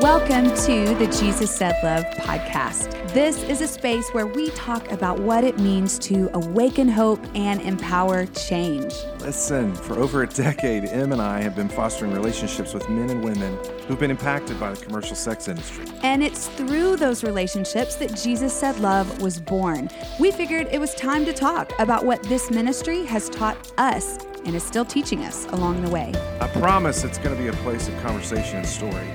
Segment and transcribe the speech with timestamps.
[0.00, 3.12] Welcome to the Jesus Said Love podcast.
[3.12, 7.60] This is a space where we talk about what it means to awaken hope and
[7.62, 8.94] empower change.
[9.18, 13.24] Listen, for over a decade, Em and I have been fostering relationships with men and
[13.24, 13.58] women
[13.88, 15.84] who've been impacted by the commercial sex industry.
[16.04, 19.90] And it's through those relationships that Jesus Said Love was born.
[20.20, 24.54] We figured it was time to talk about what this ministry has taught us and
[24.54, 26.14] is still teaching us along the way.
[26.40, 29.08] I promise it's going to be a place of conversation and story.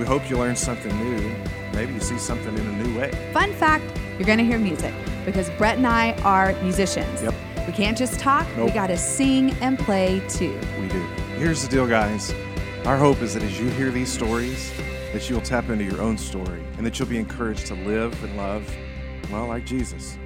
[0.00, 1.36] We hope you learn something new.
[1.74, 3.10] Maybe you see something in a new way.
[3.34, 3.84] Fun fact
[4.16, 4.94] you're going to hear music
[5.26, 7.22] because Brett and I are musicians.
[7.22, 7.34] Yep.
[7.66, 8.68] We can't just talk, nope.
[8.68, 10.58] we got to sing and play too.
[10.80, 11.02] We do.
[11.36, 12.32] Here's the deal, guys.
[12.86, 14.72] Our hope is that as you hear these stories,
[15.12, 18.38] that you'll tap into your own story and that you'll be encouraged to live and
[18.38, 18.74] love,
[19.30, 20.16] well, like Jesus.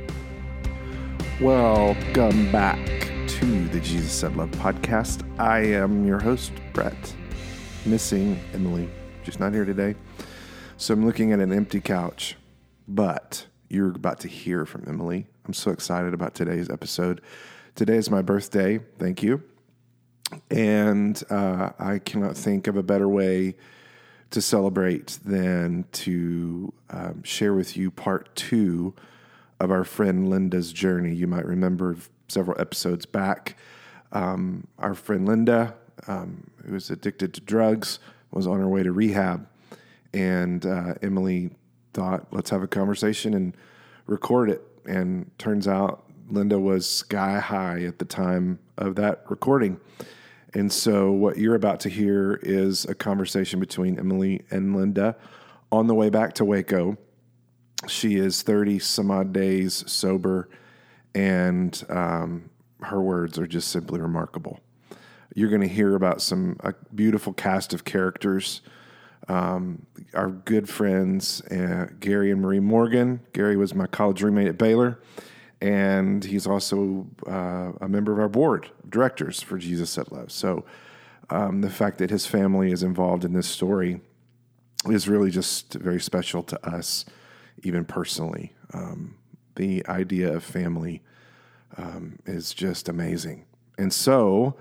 [1.40, 2.78] Welcome back
[3.26, 5.28] to the Jesus Said Love podcast.
[5.40, 7.12] I am your host, Brett.
[7.84, 8.88] Missing Emily,
[9.24, 9.94] just not here today.
[10.76, 12.36] So I'm looking at an empty couch,
[12.86, 15.26] but you're about to hear from Emily.
[15.46, 17.22] I'm so excited about today's episode.
[17.74, 18.80] Today is my birthday.
[18.98, 19.42] Thank you.
[20.50, 23.56] And uh, I cannot think of a better way
[24.30, 28.94] to celebrate than to um, share with you part two
[29.58, 31.14] of our friend Linda's journey.
[31.14, 31.96] You might remember
[32.28, 33.56] several episodes back,
[34.12, 35.74] um, our friend Linda,
[36.08, 38.00] um, who was addicted to drugs,
[38.34, 39.46] was on her way to rehab.
[40.12, 41.50] And uh, Emily
[41.92, 43.56] thought, let's have a conversation and
[44.06, 44.62] record it.
[44.86, 49.80] And turns out Linda was sky high at the time of that recording.
[50.52, 55.16] And so, what you're about to hear is a conversation between Emily and Linda
[55.72, 56.96] on the way back to Waco.
[57.88, 60.48] She is 30 some odd days sober,
[61.14, 62.50] and um,
[62.82, 64.60] her words are just simply remarkable.
[65.34, 68.62] You're going to hear about some a beautiful cast of characters.
[69.28, 73.20] Um, our good friends, uh, Gary and Marie Morgan.
[73.32, 75.00] Gary was my college roommate at Baylor,
[75.60, 80.30] and he's also uh, a member of our board of directors for Jesus Said Love.
[80.30, 80.64] So
[81.30, 84.00] um, the fact that his family is involved in this story
[84.86, 87.04] is really just very special to us,
[87.62, 88.52] even personally.
[88.72, 89.16] Um,
[89.56, 91.02] the idea of family
[91.76, 93.46] um, is just amazing.
[93.78, 94.56] And so,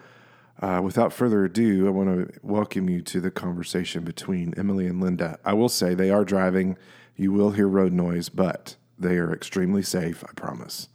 [0.63, 5.01] uh, without further ado, I want to welcome you to the conversation between Emily and
[5.01, 5.37] Linda.
[5.43, 6.77] I will say they are driving.
[7.17, 10.87] You will hear road noise, but they are extremely safe, I promise.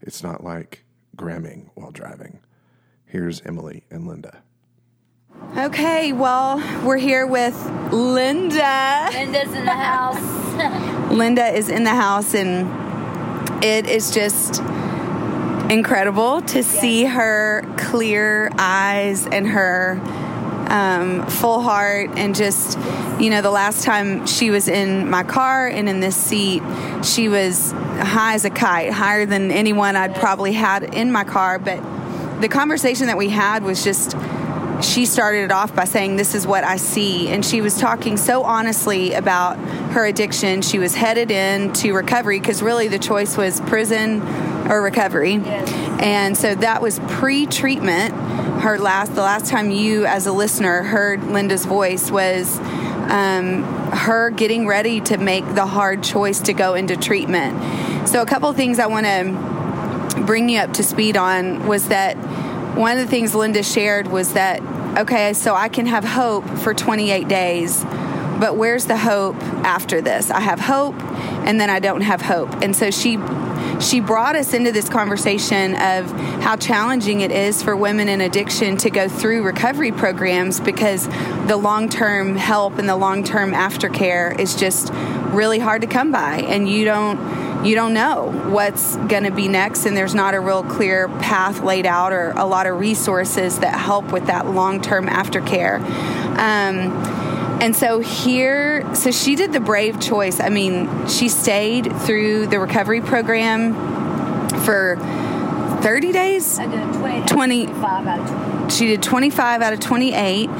[0.00, 0.84] It's not like
[1.16, 2.38] gramming while driving.
[3.04, 4.44] Here's Emily and Linda.
[5.56, 7.56] Okay, well, we're here with
[7.92, 9.08] Linda.
[9.12, 11.10] Linda's in the house.
[11.10, 14.62] Linda is in the house, and it is just
[15.70, 20.00] incredible to see her clear eyes and her
[20.68, 22.10] um, full heart.
[22.16, 22.78] And just,
[23.20, 26.62] you know, the last time she was in my car and in this seat,
[27.04, 31.58] she was high as a kite, higher than anyone I'd probably had in my car.
[31.58, 31.80] But
[32.40, 34.16] the conversation that we had was just
[34.82, 37.28] she started it off by saying, This is what I see.
[37.28, 39.56] And she was talking so honestly about
[39.96, 40.60] her addiction.
[40.60, 44.20] She was headed into recovery because really the choice was prison
[44.70, 45.36] or recovery.
[45.36, 45.70] Yes.
[46.02, 48.12] And so that was pre treatment.
[48.60, 52.58] Her last, the last time you as a listener heard Linda's voice was
[53.08, 58.06] um, her getting ready to make the hard choice to go into treatment.
[58.06, 61.88] So, a couple of things I want to bring you up to speed on was
[61.88, 62.16] that
[62.76, 64.60] one of the things Linda shared was that,
[64.98, 67.82] okay, so I can have hope for 28 days,
[68.38, 70.30] but where's the hope after this?
[70.30, 70.94] I have hope
[71.46, 72.50] and then I don't have hope.
[72.62, 73.18] And so she
[73.80, 76.10] she brought us into this conversation of
[76.40, 81.06] how challenging it is for women in addiction to go through recovery programs because
[81.46, 84.90] the long-term help and the long-term aftercare is just
[85.34, 89.48] really hard to come by and you don't you don't know what's going to be
[89.48, 93.58] next and there's not a real clear path laid out or a lot of resources
[93.58, 95.80] that help with that long-term aftercare
[96.38, 97.25] um,
[97.60, 102.58] and so here so she did the brave choice i mean she stayed through the
[102.58, 103.74] recovery program
[104.64, 104.96] for
[105.82, 108.70] 30 days I did 20, 20 25 out of 20.
[108.70, 110.50] she did 25 out of 28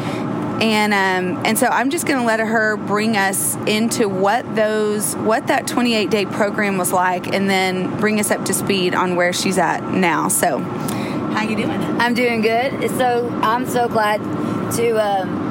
[0.60, 5.14] and um, and so I'm just going to let her bring us into what those
[5.16, 9.16] what that 28 day program was like, and then bring us up to speed on
[9.16, 10.28] where she's at now.
[10.28, 11.70] So, how you doing?
[11.70, 12.72] I'm doing good.
[12.82, 14.18] It's So I'm so glad
[14.76, 15.45] to um,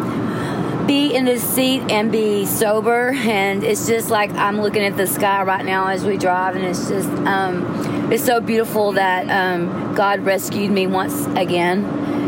[0.87, 3.11] be in this seat and be sober.
[3.13, 6.65] And it's just like I'm looking at the sky right now as we drive, and
[6.65, 11.85] it's just um, it's so beautiful that um, God rescued me once again,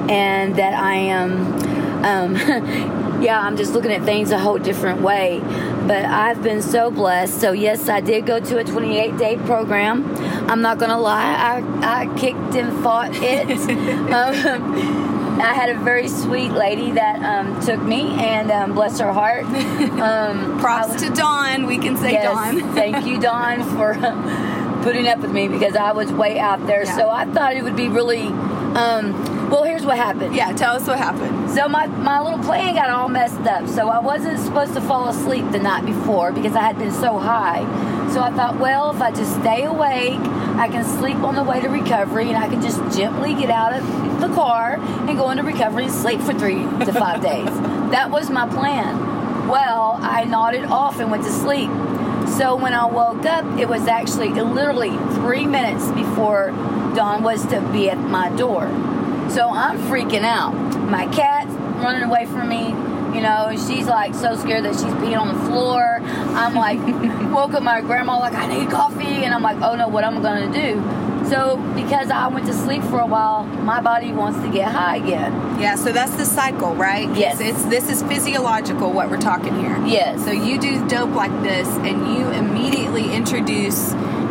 [0.10, 2.36] and that I am um,
[3.22, 5.40] yeah, I'm just looking at things a whole different way.
[5.88, 7.40] But I've been so blessed.
[7.40, 10.16] So yes, I did go to a 28 day program.
[10.50, 13.50] I'm not gonna lie, I, I kicked and fought it.
[14.12, 19.14] um, I had a very sweet lady that um, took me, and um, bless her
[19.14, 19.46] heart.
[19.98, 21.66] Um, Props to Dawn.
[21.66, 22.60] We can say yes, Dawn.
[22.76, 23.94] thank you, Dawn, for
[24.84, 26.86] putting up with me because I was way out there.
[26.86, 26.96] Yeah.
[26.96, 28.28] So I thought it would be really.
[28.28, 30.36] Um, well, here's what happened.
[30.36, 31.50] Yeah, tell us what happened.
[31.52, 33.68] So my, my little plan got all messed up.
[33.68, 37.18] So I wasn't supposed to fall asleep the night before because I had been so
[37.18, 37.62] high.
[38.14, 40.20] So I thought, well, if I just stay awake,
[40.58, 43.74] I can sleep on the way to recovery and I can just gently get out
[43.74, 47.46] of the car and go into recovery and sleep for three to five days.
[47.92, 49.48] That was my plan.
[49.48, 51.70] Well, I nodded off and went to sleep.
[52.38, 56.52] So when I woke up, it was actually literally three minutes before
[56.96, 58.68] Dawn was to be at my door.
[59.30, 60.54] So I'm freaking out.
[60.90, 61.52] My cat's
[61.84, 62.70] running away from me.
[63.16, 66.00] You know, and she's like so scared that she's peeing on the floor.
[66.04, 66.78] I'm like,
[67.34, 70.20] woke up my grandma like I need coffee, and I'm like, oh no, what am
[70.20, 70.76] I gonna do?
[71.30, 74.98] So because I went to sleep for a while, my body wants to get high
[74.98, 75.60] again.
[75.60, 77.14] Yeah, so that's the cycle, right?
[77.18, 77.42] Yes.
[77.42, 79.78] It's, this is physiological what we're talking here.
[79.86, 80.24] Yes.
[80.24, 83.90] So you do dope like this, and you immediately introduce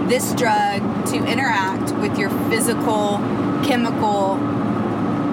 [0.08, 3.18] this drug to interact with your physical,
[3.66, 4.36] chemical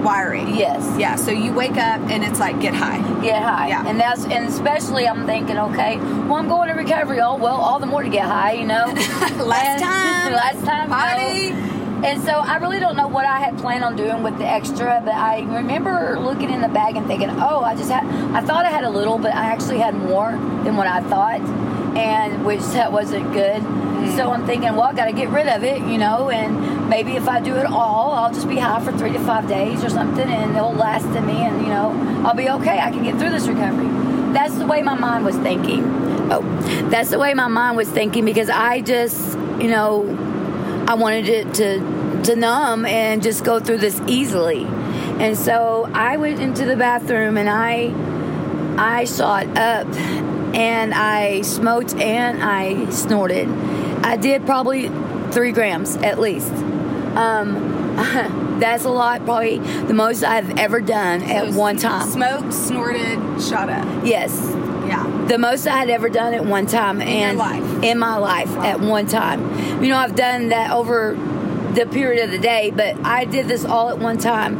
[0.04, 0.54] wiring.
[0.54, 0.98] Yes.
[0.98, 1.16] Yeah.
[1.16, 2.98] So you wake up and it's like get high.
[3.22, 3.68] Get high.
[3.68, 3.86] Yeah.
[3.88, 7.20] And that's and especially I'm thinking, okay, well I'm going to recovery.
[7.20, 8.84] Oh well, all the more to get high, you know.
[9.44, 10.32] Last And- time.
[10.32, 10.88] last time.
[10.90, 10.96] no.
[10.96, 11.70] Party.
[12.06, 15.00] And so I really don't know what I had planned on doing with the extra,
[15.02, 18.04] but I remember looking in the bag and thinking, oh, I just had,
[18.34, 21.40] I thought I had a little, but I actually had more than what I thought,
[21.96, 23.62] and which that wasn't good.
[24.16, 27.12] So I'm thinking, well, I got to get rid of it, you know, and maybe
[27.12, 29.90] if I do it all, I'll just be high for three to five days or
[29.90, 32.78] something, and it'll last to me, and you know, I'll be okay.
[32.78, 33.88] I can get through this recovery.
[34.32, 35.84] That's the way my mind was thinking.
[36.30, 36.42] Oh,
[36.90, 40.06] that's the way my mind was thinking because I just, you know,
[40.88, 44.64] I wanted it to to numb and just go through this easily.
[44.64, 47.92] And so I went into the bathroom and I
[48.76, 49.86] I shot up
[50.54, 53.48] and I smoked and I snorted.
[54.04, 54.88] I did probably
[55.32, 56.52] three grams at least.
[57.16, 57.96] Um,
[58.60, 62.08] that's a lot, probably the most I've ever done at one time.
[62.08, 63.86] Smoked, snorted, shot up.
[64.04, 64.32] yes,
[64.86, 65.02] Yeah.
[65.28, 67.82] the most I had ever done at one time your and life?
[67.82, 69.82] in my life at one time.
[69.82, 71.14] You know, I've done that over
[71.74, 74.56] the period of the day, but I did this all at one time.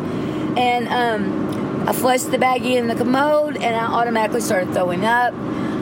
[0.56, 5.34] And um, I flushed the baggie in the commode and I automatically started throwing up.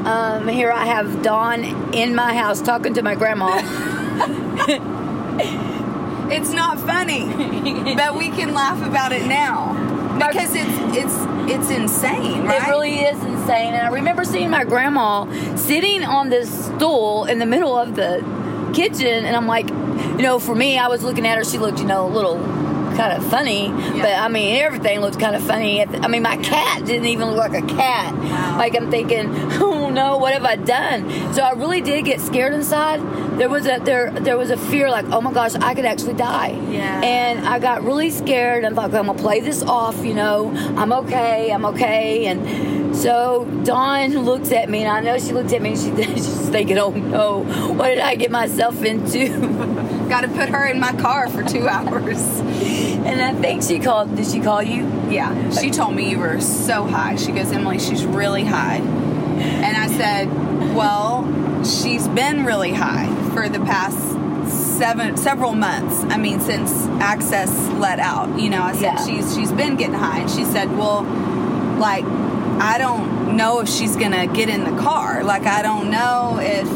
[0.05, 1.65] Um, here I have Dawn
[1.95, 3.61] in my house talking to my grandma.
[6.33, 7.27] It's not funny,
[7.95, 9.75] but we can laugh about it now
[10.15, 11.15] because it's it's
[11.53, 12.63] it's insane, right?
[12.63, 13.75] It really is insane.
[13.75, 15.27] And I remember seeing my grandma
[15.57, 18.25] sitting on this stool in the middle of the
[18.73, 21.45] kitchen, and I'm like, you know, for me, I was looking at her.
[21.45, 22.39] She looked, you know, a little
[22.97, 25.85] kind of funny, but I mean, everything looked kind of funny.
[25.85, 28.15] I mean, my cat didn't even look like a cat.
[28.15, 28.59] Wow.
[28.59, 29.27] Like I'm thinking,
[29.61, 31.35] oh no, what have I done?
[31.35, 33.01] So I really did get scared inside.
[33.39, 36.15] There was a there there was a fear like, oh my gosh, I could actually
[36.15, 36.51] die.
[36.71, 37.01] Yeah.
[37.03, 40.05] And I got really scared and thought, okay, I'm gonna play this off.
[40.05, 41.51] You know, I'm okay.
[41.51, 42.27] I'm okay.
[42.27, 45.71] And so Dawn looks at me, and I know she looked at me.
[45.71, 47.45] and she, she's thinking, oh no,
[47.75, 49.29] what did I get myself into?
[50.13, 52.21] Got to put her in my car for two hours.
[52.41, 54.15] and I think she called.
[54.15, 54.83] Did she call you?
[55.09, 57.17] Yeah, she told me you were so high.
[57.17, 58.77] She goes, Emily, she's really high.
[58.77, 60.27] And I said,
[60.75, 61.25] well,
[61.65, 63.97] she's been really high for the past
[64.79, 66.03] seven several months.
[66.13, 67.51] I mean, since access
[67.81, 68.39] let out.
[68.39, 69.07] You know, I said Yeah.
[69.07, 71.05] she's she's been getting high, and she said, well,
[71.79, 75.25] like I don't know if she's gonna get in the car.
[75.25, 76.69] Like I don't know if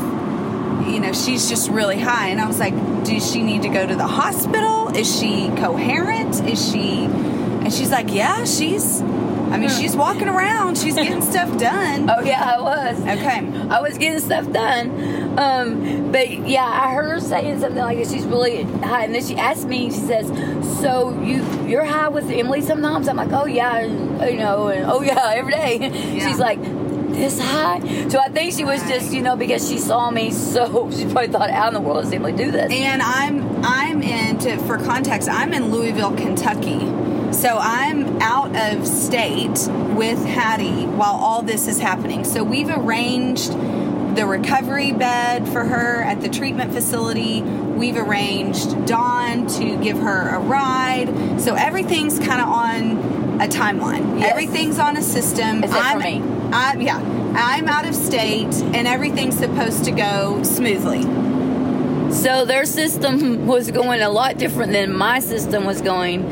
[0.92, 2.28] you know she's just really high.
[2.28, 2.74] And I was like,
[3.04, 4.88] does she need to go to the hospital?
[4.94, 6.42] Is she coherent?
[6.48, 7.04] Is she?
[7.04, 9.02] And she's like, yeah, she's.
[9.02, 10.76] I mean, she's walking around.
[10.76, 12.10] She's getting stuff done.
[12.10, 13.00] Oh yeah, I was.
[13.00, 13.68] Okay.
[13.70, 15.38] I was getting stuff done.
[15.38, 18.12] Um, but yeah, I heard her saying something like this.
[18.12, 19.90] She's really high, and then she asked me.
[19.90, 20.26] She says,
[20.80, 24.90] "So you you're high with Emily sometimes?" I'm like, "Oh yeah, and, you know, and
[24.90, 25.90] oh yeah, every day."
[26.26, 26.58] She's like.
[27.16, 30.90] This high, so I think she was just, you know, because she saw me, so
[30.96, 34.38] she probably thought, "How in the world does Emily do this?" And I'm I'm in
[34.40, 35.28] to for context.
[35.28, 36.80] I'm in Louisville, Kentucky.
[37.32, 42.24] So I'm out of state with Hattie while all this is happening.
[42.24, 43.52] So we've arranged
[44.16, 47.42] the recovery bed for her at the treatment facility.
[47.42, 51.40] We've arranged Dawn to give her a ride.
[51.40, 54.20] So everything's kind of on a timeline.
[54.20, 54.30] Yes.
[54.30, 55.62] Everything's on a system.
[55.62, 56.35] Except for I'm, me.
[56.52, 56.98] I, yeah,
[57.36, 61.02] I'm out of state, and everything's supposed to go smoothly.
[62.12, 66.24] So their system was going a lot different than my system was going.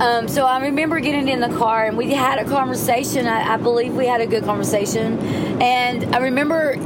[0.00, 3.26] Um, so I remember getting in the car and we had a conversation.
[3.26, 5.18] I, I believe we had a good conversation,
[5.60, 6.76] and I remember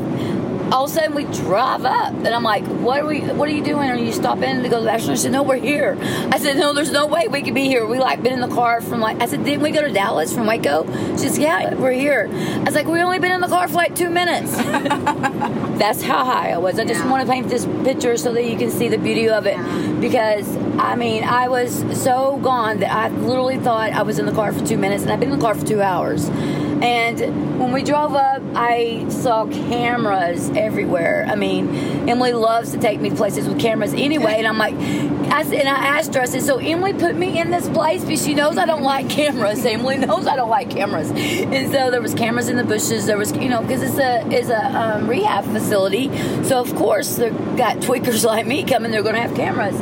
[0.72, 3.20] all of a sudden we drive up, and I'm like, "What are we?
[3.20, 3.88] What are you doing?
[3.90, 5.96] Are you stopping to go to the bathroom?" I said, "No, we're here."
[6.32, 7.86] I said, "No, there's no way we could be here.
[7.86, 10.32] We like been in the car from like." I said, "Didn't we go to Dallas
[10.34, 10.84] from Waco?"
[11.16, 13.74] She said, "Yeah, we're here." I was like, "We only been in the car for
[13.74, 14.56] like two minutes."
[15.78, 16.78] That's how high I was.
[16.78, 17.10] I just Yeah.
[17.10, 19.58] want to paint this picture so that you can see the beauty of it.
[20.00, 20.46] Because
[20.78, 24.52] I mean, I was so gone that I literally thought I was in the car
[24.52, 26.28] for two minutes, and I've been in the car for two hours.
[26.82, 31.26] And when we drove up, I saw cameras everywhere.
[31.28, 31.74] I mean,
[32.08, 35.60] Emily loves to take me to places with cameras anyway, and I'm like, I said,
[35.60, 38.34] and I asked her, I said, so Emily put me in this place because she
[38.34, 39.64] knows I don't like cameras.
[39.66, 43.06] Emily knows I don't like cameras, and so there was cameras in the bushes.
[43.06, 46.08] There was, you know, because it's a it's a um, rehab facility,
[46.44, 48.90] so of course they've got tweakers like me coming.
[48.90, 49.76] They're going to have cameras.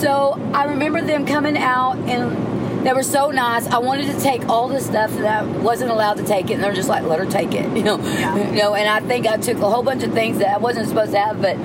[0.00, 2.49] So I remember them coming out and
[2.84, 3.66] they were so nice.
[3.66, 6.62] I wanted to take all the stuff that I wasn't allowed to take it, and
[6.64, 7.98] they're just like, "Let her take it," you know.
[7.98, 8.36] Yeah.
[8.50, 10.88] You know, and I think I took a whole bunch of things that I wasn't
[10.88, 11.56] supposed to have, but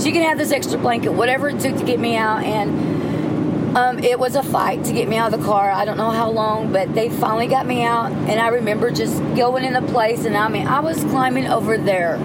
[0.00, 3.98] she can have this extra blanket, whatever it took to get me out, and um,
[3.98, 5.70] it was a fight to get me out of the car.
[5.70, 9.18] I don't know how long, but they finally got me out, and I remember just
[9.36, 12.16] going in the place, and I mean, I was climbing over there.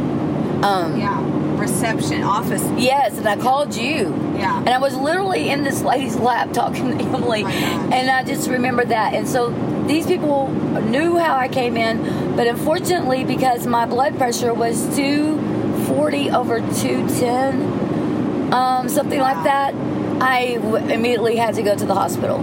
[0.63, 1.19] Um, Yeah,
[1.61, 2.63] reception office.
[2.77, 4.09] Yes, and I called you.
[4.35, 4.57] Yeah.
[4.59, 7.43] And I was literally in this lady's lap talking to Emily.
[7.45, 9.13] Oh and I just remember that.
[9.13, 9.51] And so
[9.87, 16.31] these people knew how I came in, but unfortunately, because my blood pressure was 240
[16.31, 19.33] over 210, um, something Wow.
[19.33, 19.73] like that,
[20.21, 22.37] I w- immediately had to go to the hospital.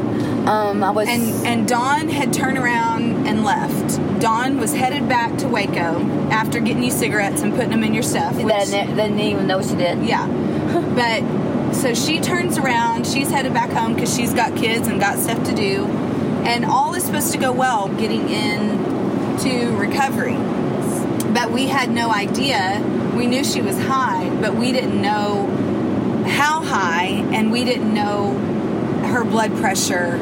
[0.49, 1.07] Um, I was.
[1.09, 2.98] And and Dawn had turned around
[3.29, 4.21] and left.
[4.21, 8.03] Dawn was headed back to Waco after getting you cigarettes and putting them in your
[8.03, 8.35] stuff.
[8.37, 10.03] that which- didn't didn't even know she did.
[10.05, 10.27] Yeah.
[10.95, 15.19] But so she turns around, she's headed back home because she's got kids and got
[15.19, 15.85] stuff to do.
[16.45, 20.37] And all is supposed to go well getting in to recovery.
[21.35, 22.83] But we had no idea.
[23.15, 25.47] We knew she was high, but we didn't know
[26.27, 28.33] how high and we didn't know
[29.13, 30.19] her blood pressure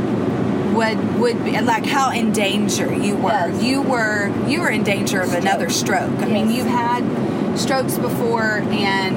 [0.77, 3.31] would would be like how in danger you were.
[3.31, 3.63] Yes.
[3.63, 6.19] You were you were in danger of another stroke.
[6.21, 9.17] I mean, you've had strokes before and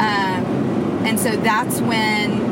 [0.00, 2.50] um, and so that's when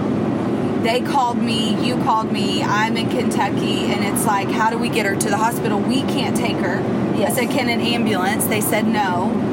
[0.83, 4.89] they called me, you called me, I'm in Kentucky, and it's like, how do we
[4.89, 5.81] get her to the hospital?
[5.81, 6.81] We can't take her.
[7.17, 7.33] Yes.
[7.33, 8.47] I said, can an ambulance?
[8.47, 9.48] They said no.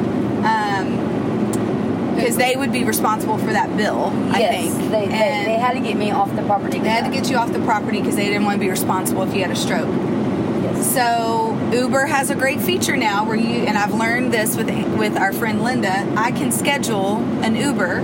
[2.25, 4.89] Because they would be responsible for that bill, I yes, think.
[4.89, 6.79] They, they, they had to get me off the property.
[6.79, 9.21] they had to get you off the property because they didn't want to be responsible
[9.21, 9.87] if you had a stroke.
[9.87, 10.91] Yes.
[10.95, 15.15] So Uber has a great feature now where you and I've learned this with with
[15.17, 16.11] our friend Linda.
[16.17, 17.99] I can schedule an Uber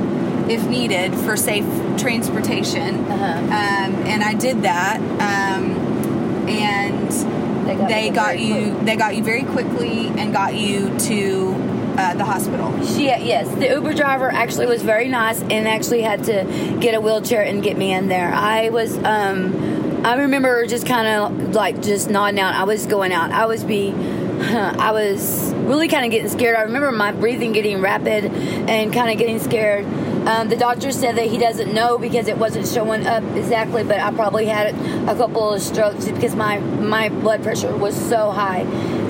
[0.51, 1.65] if needed for safe
[1.97, 3.25] transportation, Uh-huh.
[3.25, 4.99] um, and I did that.
[4.99, 5.71] Um,
[6.47, 7.09] and
[7.67, 8.73] They got they got you.
[8.73, 8.85] quick.
[8.85, 11.53] They got you very quickly and got you to
[12.01, 12.84] uh, the hospital.
[12.86, 17.01] She, yes, the Uber driver actually was very nice and actually had to get a
[17.01, 18.34] wheelchair and get me in there.
[18.34, 22.55] I was, um, I remember just kind of like just nodding out.
[22.55, 23.31] I was going out.
[23.31, 23.91] I was be,
[24.41, 26.55] I was really kind of getting scared.
[26.55, 29.86] I remember my breathing getting rapid and kind of getting scared.
[30.27, 34.00] Um, the doctor said that he doesn't know because it wasn't showing up exactly, but
[34.00, 34.75] I probably had
[35.10, 38.62] a couple of strokes because my my blood pressure was so high.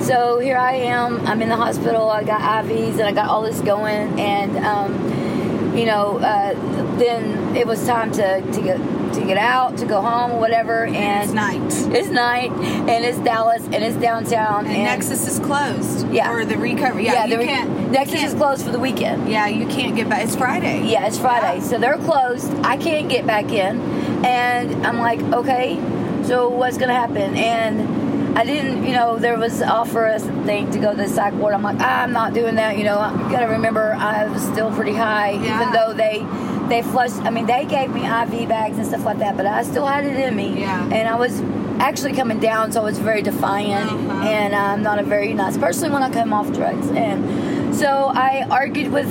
[0.02, 1.24] So here I am.
[1.26, 2.10] I'm in the hospital.
[2.10, 6.54] I got IVs and I got all this going, and um, you know, uh,
[6.98, 8.78] then it was time to to get
[9.14, 10.86] to get out, to go home, whatever.
[10.86, 11.60] And It's night.
[11.96, 16.08] It's night, and it's Dallas, and it's downtown, And Nexus is closed.
[16.10, 16.32] Yeah.
[16.32, 17.04] For the recovery.
[17.04, 17.26] Yeah.
[17.26, 17.92] the you re- can't.
[17.92, 19.28] Nexus is can't- closed for the weekend.
[19.30, 20.24] Yeah, you can't get back.
[20.24, 20.82] It's Friday.
[20.86, 21.62] Yeah, it's Friday, Yeah.
[21.64, 22.52] so they're closed.
[22.64, 23.80] I can't get back in,
[24.24, 25.76] and I'm like, okay,
[26.24, 27.36] so what's gonna happen?
[27.36, 28.01] And
[28.34, 31.52] I didn't, you know, there was offer us thing to go to the psych ward.
[31.54, 32.78] I'm like, ah, I'm not doing that.
[32.78, 35.56] You know, I gotta remember I was still pretty high, Yeah.
[35.60, 36.24] even though they
[36.68, 37.16] they flushed.
[37.22, 40.06] I mean, they gave me IV bags and stuff like that, but I still had
[40.06, 40.60] it in me.
[40.60, 40.82] Yeah.
[40.90, 41.42] And I was
[41.80, 44.22] actually coming down, so I was very defiant, Uh-huh.
[44.28, 46.88] and I'm not a very nice person when I come off drugs.
[46.90, 49.08] And so I argued with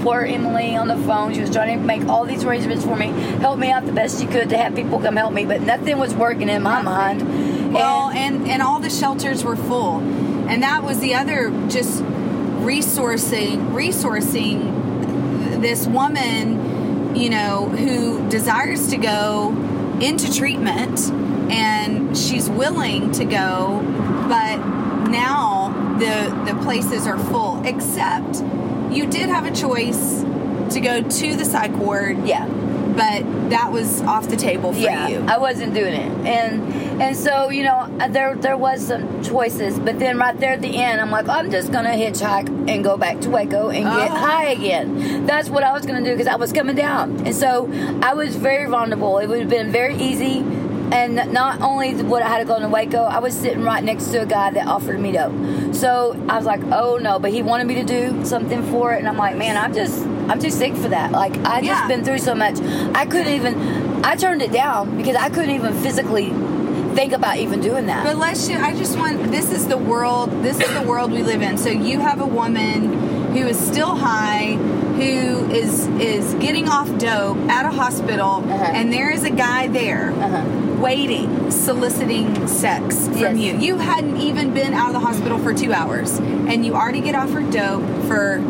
[0.02, 1.32] poor Emily on the phone.
[1.32, 3.08] She was trying to make all these arrangements for me,
[3.40, 5.96] help me out the best she could to have people come help me, but nothing
[5.98, 7.20] was working in my mind.
[7.70, 10.02] Well, And- and all the shelters were full,
[10.48, 12.02] and that was the other just
[12.62, 19.54] resourcing resourcing this woman, you know, who desires to go
[20.00, 21.10] into treatment
[21.50, 23.82] and she's willing to go,
[24.28, 24.56] but
[25.10, 27.60] now the the places are full.
[27.64, 28.42] Except
[28.90, 30.24] you did have a choice
[30.70, 32.46] to go to the psych ward, Yeah.
[32.96, 35.24] but that was off the table for yeah, you.
[35.28, 36.62] I wasn't doing it, and
[37.00, 40.76] and so you know there there was some choices, but then right there at the
[40.82, 44.14] end, I'm like, I'm just gonna hitchhike and go back to Waco and get Oh.
[44.14, 45.26] high again.
[45.26, 47.68] That's what I was gonna do because I was coming down, and so
[48.02, 49.18] I was very vulnerable.
[49.18, 50.44] It would have been very easy.
[50.92, 54.06] And not only would I had to go to Waco, I was sitting right next
[54.06, 55.32] to a guy that offered me dope.
[55.72, 58.98] So I was like, "Oh no!" But he wanted me to do something for it,
[58.98, 61.12] and I'm like, "Man, I'm just, I'm too sick for that.
[61.12, 61.86] Like I just Yeah.
[61.86, 62.58] been through so much.
[62.92, 63.54] I couldn't even.
[64.04, 66.32] I turned it down because I couldn't even physically
[66.94, 68.04] think about even doing that.
[68.04, 68.46] But let's.
[68.48, 69.30] ju- I just want.
[69.30, 70.30] This is the world.
[70.42, 71.56] This is the world we live in.
[71.58, 74.54] So you have a woman who is still high,
[74.96, 78.54] who is is getting off dope at a hospital, Uh-huh.
[78.74, 80.42] and there is a guy there Uh-huh.
[80.80, 83.36] waiting, soliciting sex from Yes.
[83.36, 83.56] you.
[83.58, 87.14] You hadn't even been out of the hospital for two hours, and you already get
[87.14, 88.42] offered dope for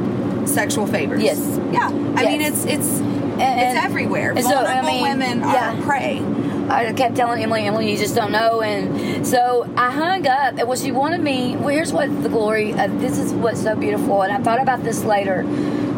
[0.46, 1.22] sexual favors.
[1.22, 1.38] Yes.
[1.72, 1.88] Yeah.
[2.16, 3.00] I mean, it's it's
[3.40, 4.32] And- it's everywhere.
[4.36, 5.74] and so, I mean, women are yeah.
[5.82, 6.22] prey.
[6.70, 8.62] I kept telling Emily, Emily, you just don't know.
[8.62, 10.58] And so I hung up.
[10.58, 13.74] And what she wanted me, well, here's what the glory, uh, this is what's so
[13.74, 14.22] beautiful.
[14.22, 15.44] And I thought about this later.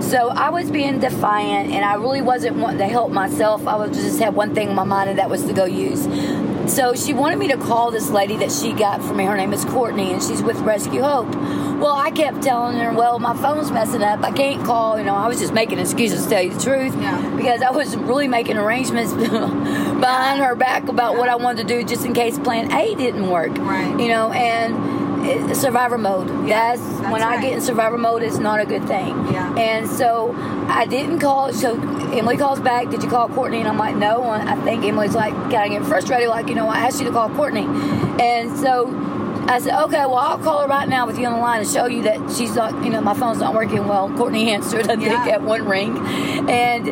[0.02, 3.66] So I was being defiant and I really wasn't wanting to help myself.
[3.66, 6.06] I was just had one thing in my mind and that was to go use.
[6.72, 9.24] So she wanted me to call this lady that she got for me.
[9.26, 11.28] Her name is Courtney and she's with Rescue Hope.
[11.34, 14.22] Well, I kept telling her, well, my phone's messing up.
[14.24, 14.96] I can't call.
[14.98, 17.36] You know, I was just making excuses to tell you the truth Yeah.
[17.36, 21.84] because I was really making arrangements behind her back about what I wanted to do
[21.86, 23.50] just in case plan A didn't work.
[23.58, 24.00] Right.
[24.00, 24.74] You know, and
[25.24, 26.28] it, survivor mode.
[26.48, 29.08] Yeah, that's, that's when I get in survivor mode, it's not a good thing.
[29.32, 29.54] Yeah.
[29.56, 30.32] And so
[30.68, 31.52] I didn't call.
[31.52, 31.80] So
[32.12, 32.90] Emily calls back.
[32.90, 33.60] Did you call Courtney?
[33.60, 34.22] And I'm like, no.
[34.32, 36.28] And I think Emily's like, kind of getting frustrated.
[36.28, 37.66] Like, you know, I asked you to call Courtney.
[38.20, 38.88] And so
[39.48, 41.68] I said, okay, well, I'll call her right now with you on the line and
[41.68, 44.08] show you that she's not, you know, my phone's not working well.
[44.16, 45.26] Courtney answered, I think, Yeah.
[45.28, 45.98] at one ring.
[46.48, 46.86] And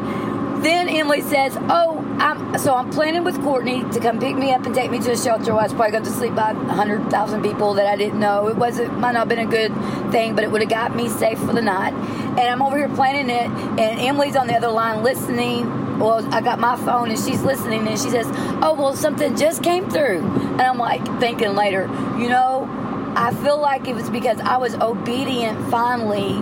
[0.65, 4.67] then Emily says, oh, I'm, so I'm planning with Courtney to come pick me up
[4.67, 7.43] and take me to a shelter where I was probably going to sleep by 100,000
[7.43, 8.49] people that I didn't know.
[8.49, 9.73] It wasn't, might not have been a good
[10.11, 11.93] thing, but it would have got me safe for the night.
[11.93, 13.47] And I'm over here planning it,
[13.79, 15.99] and Emily's on the other line listening.
[15.99, 18.27] Well, I got my phone and she's listening, and she says,
[18.63, 20.21] Oh, well, something just came through.
[20.21, 21.83] And I'm like, thinking later,
[22.19, 22.69] you know,
[23.17, 26.37] I feel like it was because I was obedient finally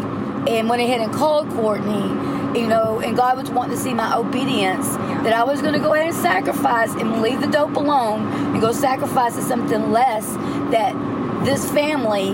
[0.48, 2.37] and went ahead and called Courtney.
[2.54, 5.78] You know, and God was wanting to see my obedience that I was going to
[5.78, 10.26] go ahead and sacrifice and leave the dope alone and go sacrifice to something less
[10.70, 10.94] that
[11.44, 12.32] this family,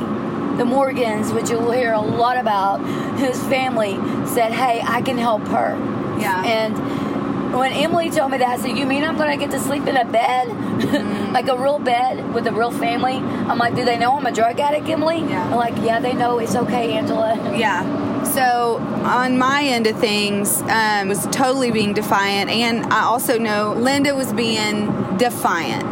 [0.57, 2.79] the Morgans, which you'll hear a lot about,
[3.19, 3.95] whose family
[4.27, 5.77] said, Hey, I can help her.
[6.21, 6.45] Yeah.
[6.45, 9.61] And when Emily told me that, I said, You mean I'm going to get to
[9.61, 10.49] sleep in a bed?
[10.49, 11.33] Mm-hmm.
[11.33, 13.17] like a real bed with a real family?
[13.17, 15.19] I'm like, Do they know I'm a drug addict, Emily?
[15.19, 15.45] Yeah.
[15.45, 16.39] I'm like, Yeah, they know.
[16.39, 17.35] It's okay, Angela.
[17.57, 18.14] Yeah.
[18.25, 23.75] So on my end of things, um, was totally being defiant, and I also know
[23.75, 25.85] Linda was being defiant.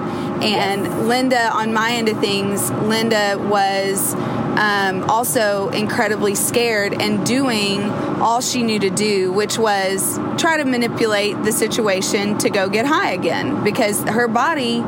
[0.42, 7.82] And Linda, on my end of things, Linda was um, also incredibly scared and doing
[8.20, 12.86] all she knew to do, which was try to manipulate the situation to go get
[12.86, 14.82] high again because her body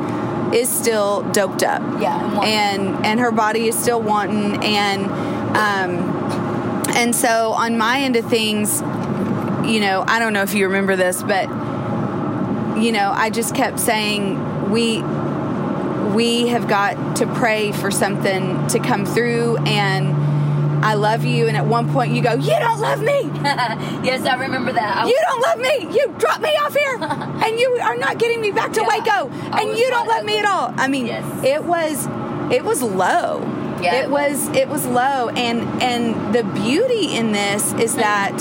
[0.55, 1.83] is still doped up.
[2.01, 5.07] Yeah, and and and her body is still wanting and
[5.57, 6.14] um
[6.95, 8.81] and so on my end of things
[9.69, 11.49] you know i don't know if you remember this but
[12.79, 15.03] you know i just kept saying we
[16.15, 20.15] we have got to pray for something to come through and
[20.85, 21.49] I love you.
[21.49, 23.23] And at one point you go, You don't love me.
[24.05, 24.97] yes, I remember that.
[24.99, 25.97] I You don't love me.
[25.99, 28.89] You dropped me off here, and you are not getting me back to Yeah.
[28.89, 30.75] Waco, and you don't love me at all.
[30.77, 31.25] I mean, Yes.
[31.43, 32.07] it was,
[32.53, 33.41] it was low.
[33.85, 38.33] Yeah, it was, it was low, and and the beauty in this is that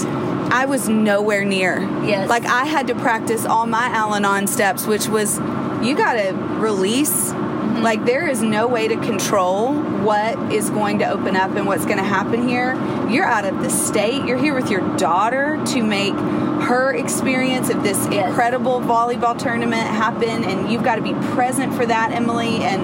[0.52, 1.80] I was nowhere near.
[2.04, 2.30] Yes.
[2.30, 5.40] like I had to practice all my Al-Anon steps, which was,
[5.82, 7.32] you got to release.
[7.32, 7.82] Mm-hmm.
[7.82, 11.86] Like there is no way to control what is going to open up and what's
[11.86, 12.76] going to happen here.
[13.10, 14.26] You're out of the state.
[14.26, 18.28] You're here with your daughter to make her experience of this Yes.
[18.30, 22.58] incredible volleyball tournament happen and you've got to be present for that, Emily.
[22.58, 22.82] And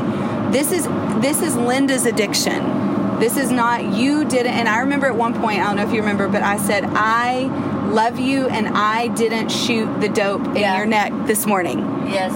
[0.52, 0.86] this is
[1.22, 3.20] this is Linda's addiction.
[3.20, 5.94] This is not you didn't and I remember at one point, I don't know if
[5.94, 7.44] you remember, but I said I
[7.90, 10.78] love you and I didn't shoot the dope in Yeah.
[10.78, 11.80] your neck this morning.
[12.08, 12.32] Yes.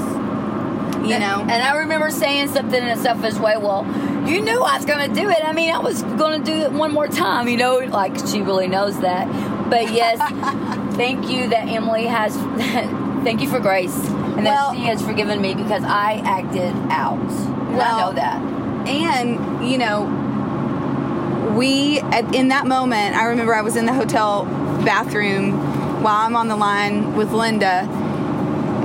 [1.08, 1.42] You know?
[1.42, 3.58] And I remember saying something in a selfish way.
[3.58, 3.86] Well,
[4.28, 5.40] you knew I was going to do it.
[5.44, 7.48] I mean, I was going to do it one more time.
[7.50, 9.28] You know, like she really knows that.
[9.70, 10.18] But yes,
[10.96, 12.36] thank you that Emily has.
[13.24, 13.96] thank you for grace.
[14.08, 17.20] and Well- that she has forgiven me because I acted out.
[17.74, 18.88] I Well, know that.
[18.88, 20.20] and you know
[21.56, 24.46] we at, in that moment i remember i was in the hotel
[24.84, 25.52] bathroom
[26.02, 27.88] while i'm on the line with linda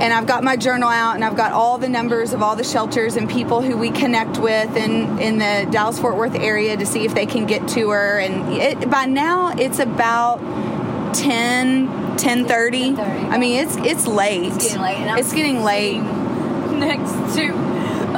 [0.01, 2.63] and i've got my journal out and i've got all the numbers of all the
[2.63, 6.85] shelters and people who we connect with in, in the dallas fort worth area to
[6.85, 10.37] see if they can get to her and it, by now it's about
[11.15, 13.29] 10 10.30 10:30.
[13.31, 15.19] i mean it's it's late It's getting late.
[15.19, 16.01] It's getting late
[16.79, 17.68] Next to.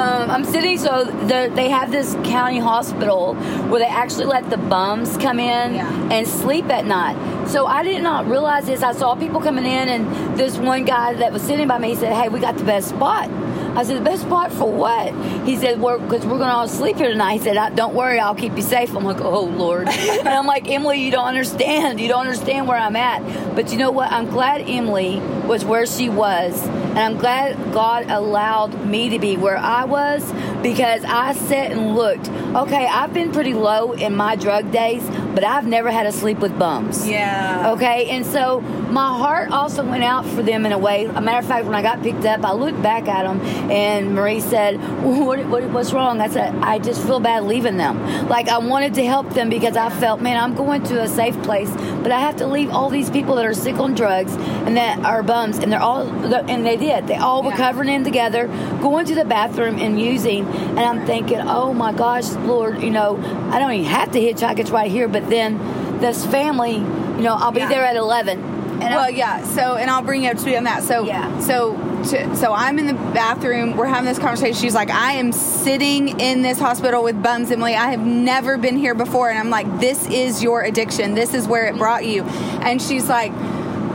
[0.01, 3.35] Um, I'm sitting, so the, they have this county hospital
[3.69, 6.09] where they actually let the bums come in Yeah.
[6.11, 7.15] and sleep at night.
[7.47, 8.81] So I did not realize this.
[8.81, 11.95] I saw people coming in, and this one guy that was sitting by me he
[11.95, 13.29] said, "Hey, we got the best spot."
[13.75, 15.13] I said, "The best spot for what?"
[15.45, 18.19] He said, "We're because we're going to all sleep here tonight." He said, "Don't worry,
[18.19, 19.87] I'll keep you safe." I'm like, "Oh Lord,"
[20.19, 21.99] and I'm like, "Emily, you don't understand.
[21.99, 23.21] You don't understand where I'm at."
[23.55, 24.11] But you know what?
[24.11, 26.53] I'm glad Emily was where she was,
[26.91, 30.29] and I'm glad God allowed me to be where I was
[30.61, 32.27] because I sat and looked.
[32.29, 35.01] Okay, I've been pretty low in my drug days,
[35.33, 37.07] but I've never had to sleep with bums.
[37.07, 41.05] yeah Okay, and so my heart also went out for them in a way.
[41.05, 43.39] A matter of fact, when I got picked up, I looked back at them,
[43.71, 48.27] and Marie said, what, what, "What's wrong?" I said, "I just feel bad leaving them.
[48.27, 51.41] Like I wanted to help them because I felt, man, I'm going to a safe
[51.43, 51.69] place,
[52.03, 54.33] but I have to leave all these people that are sick on drugs
[54.65, 57.07] and that are bums, and they're all, and they did.
[57.07, 57.57] They all were Yeah.
[57.57, 58.47] covering in together,
[58.81, 60.45] going to the bathroom and using.
[60.45, 63.17] And I'm thinking, oh my gosh, Lord, you know,
[63.51, 64.59] I don't even have to hitchhike.
[64.59, 65.07] It's right here.
[65.07, 67.69] But then this family, you know, I'll be Yeah.
[67.69, 68.39] there at 11.
[68.81, 69.43] And well, I'm- yeah.
[69.43, 70.81] So, and I'll bring you up to speed on that.
[70.83, 71.39] So, Yeah.
[71.39, 71.75] So,
[72.09, 73.77] to, so I'm in the bathroom.
[73.77, 74.55] We're having this conversation.
[74.59, 77.75] She's like, "I am sitting in this hospital with bums, Emily.
[77.75, 81.13] I have never been here before." And I'm like, "This is your addiction.
[81.13, 83.31] This is where it brought you." And she's like.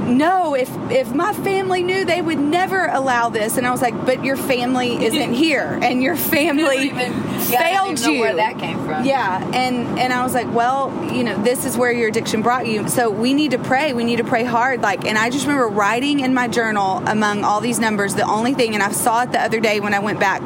[0.06, 3.56] No, if if my family knew, they would never allow this.
[3.56, 7.12] And I was like, but your family isn't here, and your family even-
[7.48, 8.20] yeah, I don't failed you.
[8.20, 9.04] where that came from.
[9.04, 12.66] Yeah, and and I was like, well, you know, this is where your addiction brought
[12.66, 12.88] you.
[12.88, 13.92] So we need to pray.
[13.92, 14.80] We need to pray hard.
[14.80, 18.54] Like, and I just remember writing in my journal among all these numbers, the only
[18.54, 20.42] thing, and I saw it the other day when I went back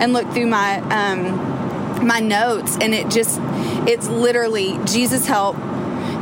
[0.00, 3.38] and looked through my um, my notes, and it just,
[3.88, 5.56] it's literally Jesus help,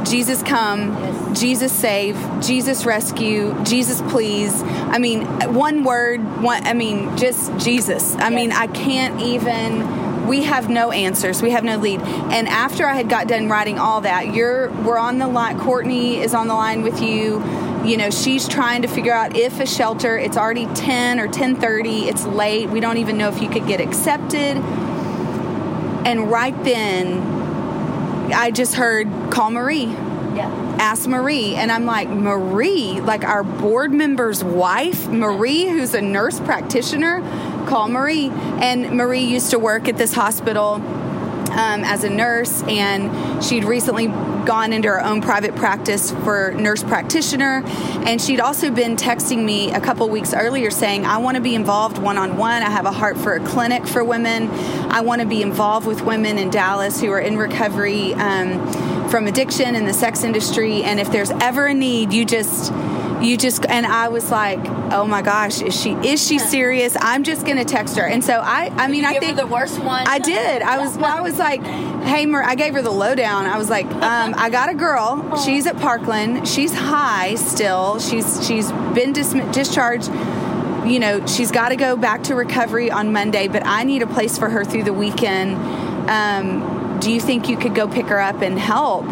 [0.04, 1.09] Jesus come, Yes.
[1.34, 4.62] Jesus save, Jesus rescue, Jesus please.
[4.62, 6.66] I mean, one word, one.
[6.66, 8.14] I mean, just Jesus.
[8.16, 10.26] I mean, I can't even.
[10.26, 11.42] We have no answers.
[11.42, 12.00] We have no lead.
[12.00, 15.58] And after I had got done writing all that, you're we're on the line.
[15.58, 17.42] Courtney is on the line with you.
[17.84, 20.18] You know, she's trying to figure out if a shelter.
[20.18, 22.08] It's already ten or ten thirty.
[22.08, 22.68] It's late.
[22.68, 24.58] We don't even know if you could get accepted.
[26.06, 27.22] And right then,
[28.32, 29.86] I just heard call Marie
[30.34, 30.48] Yeah.
[30.80, 31.54] Ask Marie.
[31.54, 37.20] And I'm like, Marie, like our board member's wife, Marie, who's a nurse practitioner,
[37.68, 38.30] call Marie.
[38.30, 40.82] And Marie used to work at this hospital.
[41.50, 46.84] Um, as a nurse, and she'd recently gone into her own private practice for nurse
[46.84, 47.64] practitioner.
[48.06, 51.56] And she'd also been texting me a couple weeks earlier saying, I want to be
[51.56, 52.62] involved one on one.
[52.62, 54.48] I have a heart for a clinic for women.
[54.92, 58.60] I want to be involved with women in Dallas who are in recovery um,
[59.10, 60.82] from addiction in the sex industry.
[60.82, 62.72] And if there's ever a need, you just.
[63.20, 64.60] You just and I was like,
[64.92, 66.96] oh my gosh, is she is she serious?
[66.98, 70.06] I'm just gonna text her, and so I I mean I think the worst one.
[70.08, 70.62] I did.
[70.62, 70.96] I was.
[70.96, 73.44] I was like, "Hey, Mar-, I gave her the lowdown.
[73.44, 75.36] I was like, um, I got a girl.
[75.44, 76.48] She's at Parkland.
[76.48, 77.98] She's high still.
[77.98, 80.08] She's she's been dis- discharged.
[80.86, 83.48] You know, she's got to go back to recovery on Monday.
[83.48, 85.56] But I need a place for her through the weekend.
[86.08, 89.04] Um, do you think you could go pick her up and help?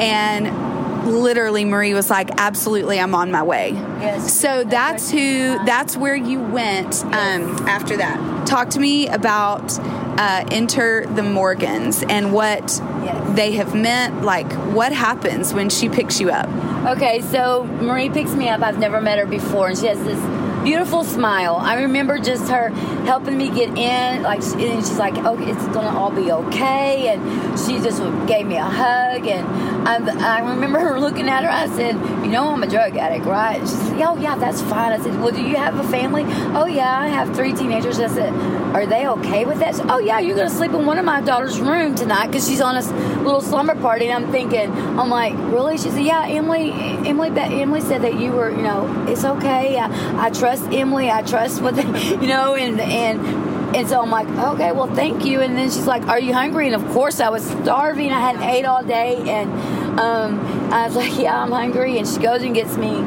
[0.00, 4.32] And literally, Marie was like, "Absolutely, I'm on my way." Yes.
[4.32, 5.18] So that's who.
[5.64, 8.46] That's where you went um, after that.
[8.46, 9.78] Talk to me about
[10.18, 13.36] uh, enter the Morgans and what Yes.
[13.36, 14.22] they have meant.
[14.22, 16.48] Like, what happens when she picks you up?
[16.96, 18.60] Okay, so Marie picks me up.
[18.62, 20.18] I've never met her before, and she has this
[20.62, 21.56] beautiful smile.
[21.56, 22.70] I remember just her
[23.04, 27.58] helping me get in, like, and she's like, "Okay, it's gonna all be okay," and
[27.58, 29.46] she just gave me a hug, and
[29.84, 29.96] I,
[30.38, 31.50] I remember her looking at her.
[31.50, 34.92] I said, "You know, I'm a drug addict, right?" She said, "Oh yeah, that's fine."
[34.92, 38.06] I said, "Well, do you have a family?" "Oh yeah, I have three teenagers." I
[38.06, 38.32] said,
[38.74, 41.58] "Are they okay with that?" "Oh yeah, you're gonna sleep in one of my daughter's
[41.60, 42.82] room tonight because she's on a
[43.22, 47.80] little slumber party." And I'm thinking, I'm like, "Really?" She said, "Yeah, Emily, Emily, Emily
[47.80, 49.78] said that you were, you know, it's okay.
[49.78, 51.10] I, I trust Emily.
[51.10, 55.24] I trust what, they, you know, and and." And so I'm like, okay, well, thank
[55.24, 55.40] you.
[55.40, 56.66] And then she's like, are you hungry?
[56.66, 58.12] And of course, I was starving.
[58.12, 59.50] I hadn't ate all day, and
[59.98, 60.40] um,
[60.72, 61.98] I was like, yeah, I'm hungry.
[61.98, 63.00] And she goes and gets me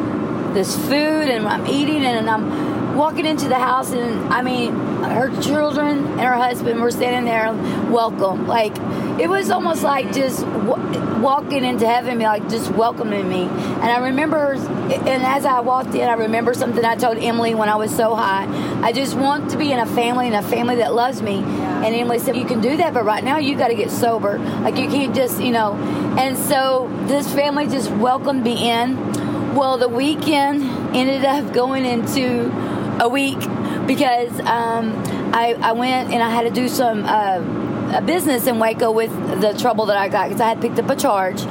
[0.53, 4.73] this food, and I'm eating, and I'm walking into the house, and I mean,
[5.03, 7.51] her children and her husband were standing there,
[7.91, 8.47] welcome.
[8.47, 8.75] Like
[9.19, 13.43] it was almost like just w- walking into heaven, like just welcoming me.
[13.43, 17.69] And I remember, and as I walked in, I remember something I told Emily when
[17.69, 18.45] I was so high.
[18.81, 21.37] I just want to be in a family and a family that loves me.
[21.37, 24.37] And Emily said, "You can do that, but right now you got to get sober.
[24.37, 25.75] Like you can't just, you know."
[26.19, 29.55] And so this family just welcomed me in.
[29.55, 32.51] Well, the weekend ended up going into
[32.99, 33.39] a week
[33.87, 34.93] because um,
[35.33, 37.05] I, I went and I had to do some.
[37.05, 37.64] Uh,
[37.95, 40.89] a business in Waco with the trouble that I got because I had picked up
[40.89, 41.41] a charge,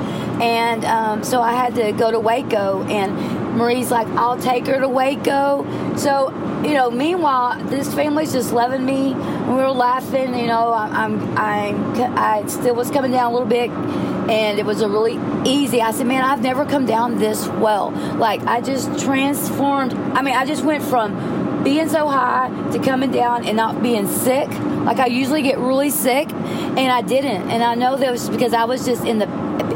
[0.40, 2.82] and um, so I had to go to Waco.
[2.84, 6.30] And Marie's like, "I'll take her to Waco." So
[6.64, 9.14] you know, meanwhile, this family's just loving me.
[9.14, 10.38] We were laughing.
[10.38, 14.66] You know, I'm, I'm, I'm I still was coming down a little bit, and it
[14.66, 15.80] was a really easy.
[15.80, 19.94] I said, "Man, I've never come down this well." Like I just transformed.
[19.94, 24.06] I mean, I just went from being so high to coming down and not being
[24.06, 24.48] sick
[24.84, 27.50] like I usually get really sick, and I didn't.
[27.50, 29.26] And I know that was because I was just in the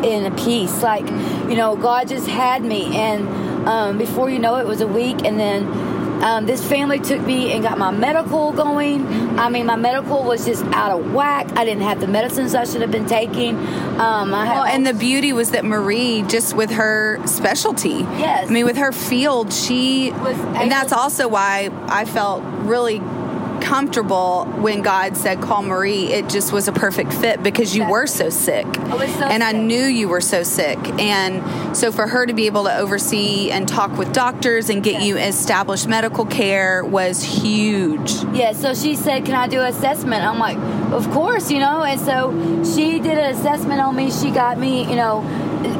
[0.07, 0.83] in a peace.
[0.83, 1.09] Like
[1.48, 4.87] you know, God just had me, and um, before you know it, it was a
[4.87, 5.97] week, and then.
[6.22, 9.07] Um, this family took me and got my medical going.
[9.38, 11.50] I mean, my medical was just out of whack.
[11.57, 13.57] I didn't have the medicines I should have been taking.
[13.57, 18.52] Um, I well, and the beauty was that Marie, just with her specialty, yes, I
[18.52, 23.00] mean, with her field, she, and that's also why I felt really
[23.61, 26.07] comfortable when God said, call Marie.
[26.07, 28.66] It just was a perfect fit because you were so sick.
[28.66, 29.42] I so and sick.
[29.42, 30.79] I knew you were so sick.
[30.99, 35.03] And so for her to be able to oversee and talk with doctors and get
[35.03, 38.12] you established medical care was huge.
[38.33, 40.25] Yeah, so she said, Can I do an assessment?
[40.25, 40.59] I'm like,
[40.92, 41.83] Of course, you know.
[41.83, 44.11] And so she did an assessment on me.
[44.11, 45.23] She got me, you know,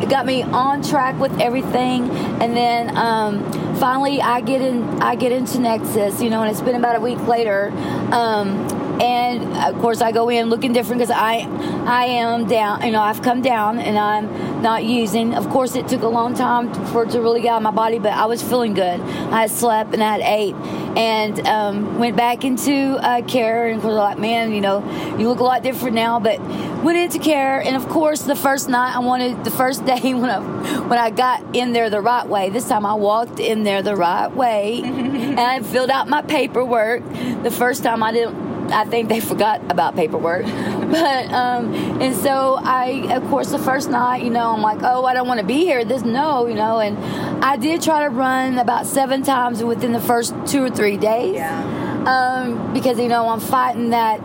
[0.09, 2.11] got me on track with everything.
[2.41, 6.61] And then, um, finally I get in I get into Nexus, you know, and it's
[6.61, 7.73] been about a week later.
[8.13, 8.67] Um,
[9.01, 11.47] and of course I go in looking different because I
[11.87, 15.89] I am down you know I've come down and I'm not using of course it
[15.89, 18.27] took a long time for it to really get out of my body but I
[18.27, 19.01] was feeling good.
[19.01, 20.55] I slept and I had ate
[20.97, 24.79] and um, went back into uh, care and was like man you know
[25.19, 26.41] you look a lot different now but
[26.83, 30.31] went into care and of course the first night I wanted the first day when
[30.31, 30.41] I
[30.89, 33.97] when I got in there the right way this time I walked in there the
[33.97, 34.83] right way
[35.39, 37.05] and I filled out my paperwork.
[37.43, 40.47] The first time I didn't I think they forgot about paperwork.
[40.89, 45.05] But um, and so I, of course, the first night, you know, I'm like, oh,
[45.05, 45.85] I don't want to be here.
[45.85, 46.97] This no, you know, and
[47.45, 51.35] I did try to run about seven times within the first two or three days.
[51.35, 52.05] Yeah.
[52.07, 54.19] Um, because you know I'm fighting that.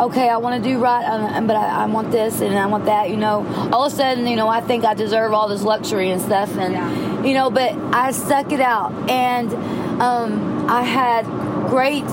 [0.00, 2.86] Okay, I want to do right, um, but I, I, want this and I want
[2.86, 3.10] that.
[3.10, 6.10] You know, all of a sudden, you know, I think I deserve all this luxury
[6.10, 7.22] and stuff, and yeah.
[7.22, 9.52] you know, but I stuck it out, and
[10.02, 11.24] um, I had
[11.68, 12.04] great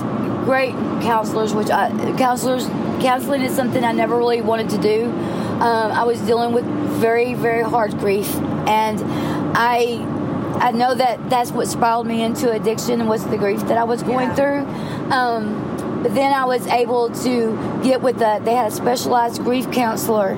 [0.44, 2.66] great counselors, which I, counselors
[3.02, 5.04] counseling is something I never really wanted to do.
[5.04, 8.34] Um, I was dealing with very very hard grief,
[8.66, 9.00] and
[9.56, 10.06] I
[10.60, 14.02] I know that that's what spiraled me into addiction was the grief that I was
[14.02, 14.34] going yeah.
[14.34, 15.12] through.
[15.12, 19.70] Um, but then I was able to get with the they had a specialized grief
[19.70, 20.30] counselor,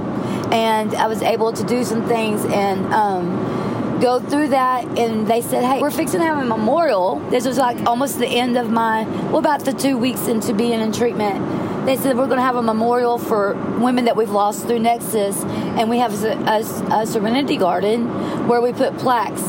[0.53, 2.93] and I was able to do some things and.
[2.93, 3.64] Um,
[4.05, 7.21] go through that and they said hey we're fixing to have a memorial.
[7.31, 10.79] This was like almost the end of my well about the two weeks into being
[10.79, 11.87] in treatment.
[11.87, 15.43] They said we're going to have a memorial for women that we've lost through nexus
[15.79, 19.43] and we have a, a, a serenity garden where we put plaques.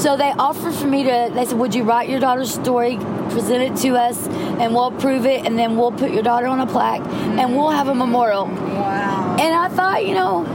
[0.00, 2.96] So they offered for me to they said would you write your daughter's story
[3.28, 6.60] present it to us and we'll approve it and then we'll put your daughter on
[6.60, 7.02] a plaque
[7.38, 8.46] and we'll have a memorial.
[8.46, 9.36] Wow.
[9.38, 10.46] And i thought you know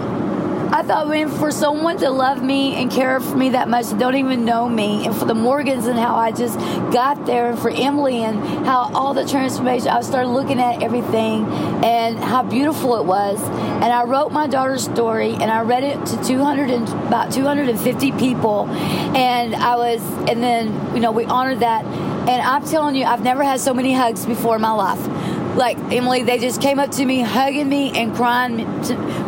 [0.73, 4.15] I thought, man, for someone to love me and care for me that much, don't
[4.15, 6.57] even know me, and for the Morgans and how I just
[6.91, 11.45] got there, and for Emily and how all the transformation, I started looking at everything
[11.85, 13.39] and how beautiful it was.
[13.39, 18.11] And I wrote my daughter's story, and I read it to 200 and about 250
[18.13, 18.67] people,
[19.15, 21.85] and I was, and then you know we honored that.
[21.85, 25.12] And I'm telling you, I've never had so many hugs before in my life
[25.55, 28.65] like Emily, they just came up to me, hugging me and crying,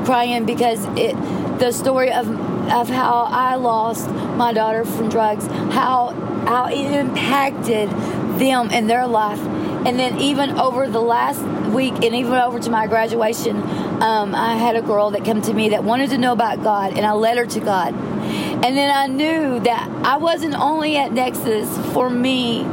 [0.06, 1.16] crying because it,
[1.60, 2.28] the story of
[2.72, 6.10] of how I lost my daughter from drugs, how
[6.48, 7.90] how it impacted
[8.40, 12.70] them and their life, and then even over the last week, and even over to
[12.70, 13.58] my graduation,
[14.02, 16.98] um, I had a girl that came to me that wanted to know about God,
[16.98, 21.12] and I led her to God, and then I knew that I wasn't only at
[21.14, 22.64] Nexus for me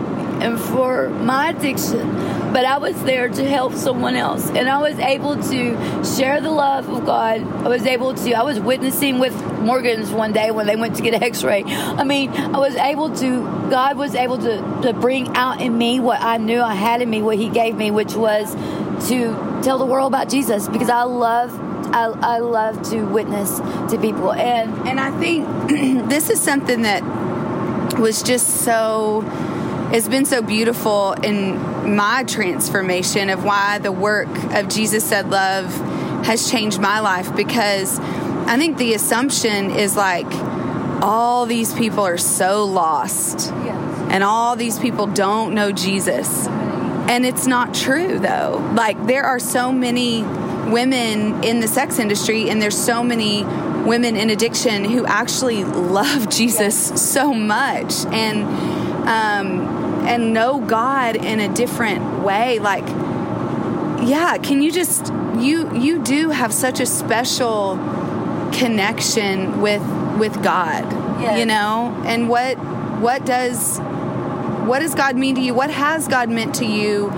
[0.43, 4.51] and for my addiction but I was there to help someone else.
[4.51, 7.41] And I was able to share the love of God.
[7.65, 11.03] I was able to, I was witnessing with Morgan's one day when they went to
[11.03, 11.65] get an x ray.
[11.65, 15.99] I mean, I was able to, God was able to, to bring out in me
[15.99, 18.55] what I knew I had in me, what He gave me, which was
[19.09, 21.59] to tell the world about Jesus because I love
[21.95, 25.47] I, I, love to witness to people and and I think
[26.09, 27.03] this is something that
[27.99, 29.23] was just so
[29.93, 35.67] it's been so beautiful in my transformation of why the work of Jesus said love
[36.25, 40.33] has changed my life because I think the assumption is like
[41.03, 44.09] all these people are so lost yes.
[44.11, 46.47] and all these people don't know Jesus.
[46.47, 48.67] And it's not true though.
[48.75, 53.45] Like there are so many women in the sex industry and there's so many
[53.85, 57.03] women in addiction who actually love Jesus yes.
[57.03, 58.45] so much and
[59.07, 59.72] um,
[60.07, 62.59] and know God in a different way.
[62.59, 62.87] Like,
[64.07, 67.77] yeah, can you just you you do have such a special
[68.53, 69.83] connection with
[70.19, 70.85] with God,
[71.21, 71.39] yes.
[71.39, 72.03] you know?
[72.05, 72.57] And what
[73.01, 73.79] what does
[74.67, 75.55] what does God mean to you?
[75.55, 77.11] What has God meant to you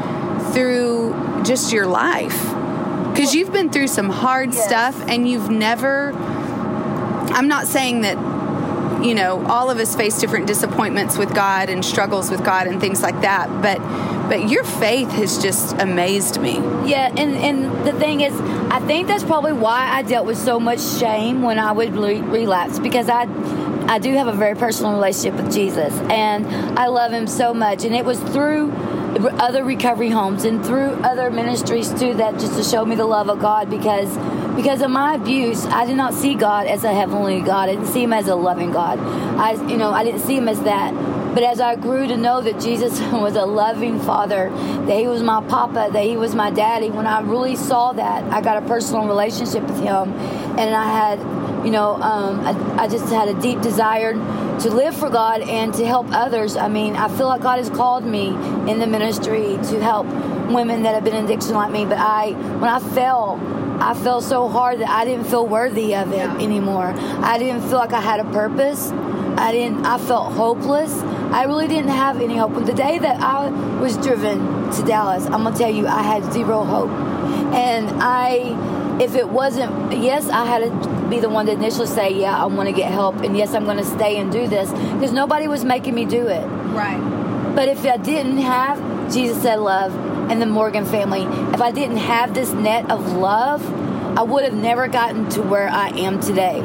[0.53, 2.42] through just your life?
[3.11, 4.64] Because you've been through some hard yes.
[4.64, 6.12] stuff and you've never
[7.33, 8.34] I'm not saying that
[9.04, 12.80] you know, all of us face different disappointments with God and struggles with God and
[12.80, 13.48] things like that.
[13.62, 13.78] But
[14.28, 16.54] but your faith has just amazed me.
[16.88, 18.32] Yeah, and and the thing is,
[18.70, 22.20] I think that's probably why I dealt with so much shame when I would re-
[22.20, 23.22] relapse because I
[23.86, 26.46] I do have a very personal relationship with Jesus and
[26.78, 28.72] I love him so much and it was through
[29.38, 33.28] other recovery homes and through other ministries too that just to show me the love
[33.28, 34.16] of God because
[34.56, 37.68] because of my abuse, I did not see God as a heavenly God.
[37.68, 38.98] I didn't see Him as a loving God.
[39.00, 40.94] I, you know, I didn't see Him as that.
[41.34, 44.50] But as I grew to know that Jesus was a loving Father,
[44.86, 48.22] that He was my Papa, that He was my Daddy, when I really saw that,
[48.32, 50.12] I got a personal relationship with Him,
[50.56, 54.12] and I had, you know, um, I, I just had a deep desire
[54.60, 56.56] to live for God and to help others.
[56.56, 58.28] I mean, I feel like God has called me
[58.70, 60.06] in the ministry to help
[60.48, 61.84] women that have been in addiction like me.
[61.84, 63.38] But I, when I fell,
[63.80, 66.38] I felt so hard that I didn't feel worthy of it yeah.
[66.38, 66.94] anymore.
[66.96, 68.90] I didn't feel like I had a purpose.
[69.37, 69.84] I didn't.
[69.84, 70.92] I felt hopeless.
[71.32, 72.54] I really didn't have any hope.
[72.64, 76.62] The day that I was driven to Dallas, I'm gonna tell you, I had zero
[76.64, 76.90] hope.
[77.54, 82.10] And I, if it wasn't, yes, I had to be the one to initially say,
[82.10, 84.70] yeah, I want to get help, and yes, I'm going to stay and do this
[84.70, 86.44] because nobody was making me do it.
[86.74, 87.00] Right.
[87.54, 88.78] But if I didn't have
[89.12, 89.92] Jesus said love,
[90.30, 91.22] and the Morgan family,
[91.54, 93.64] if I didn't have this net of love,
[94.16, 96.60] I would have never gotten to where I am today.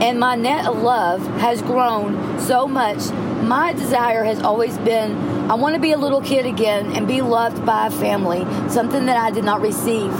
[0.00, 3.10] And my net of love has grown so much.
[3.42, 7.22] My desire has always been I want to be a little kid again and be
[7.22, 10.12] loved by a family, something that I did not receive.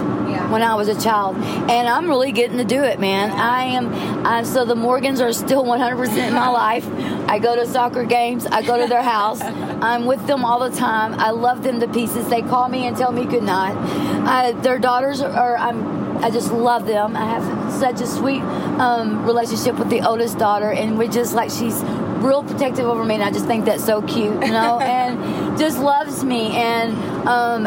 [0.50, 1.36] When I was a child.
[1.36, 3.30] And I'm really getting to do it, man.
[3.30, 4.26] I am.
[4.26, 6.86] I'm, so the Morgans are still 100% in my life.
[7.28, 8.46] I go to soccer games.
[8.46, 9.40] I go to their house.
[9.40, 11.14] I'm with them all the time.
[11.14, 12.28] I love them to pieces.
[12.28, 13.76] They call me and tell me good night.
[14.26, 15.56] I, their daughters are.
[15.56, 15.98] I'm.
[16.18, 17.16] I just love them.
[17.16, 21.48] I have such a sweet um, relationship with the oldest daughter, and we're just like
[21.48, 21.80] she's
[22.18, 25.78] real protective over me, and I just think that's so cute, you know, and just
[25.78, 26.56] loves me.
[26.56, 26.96] And
[27.28, 27.66] um,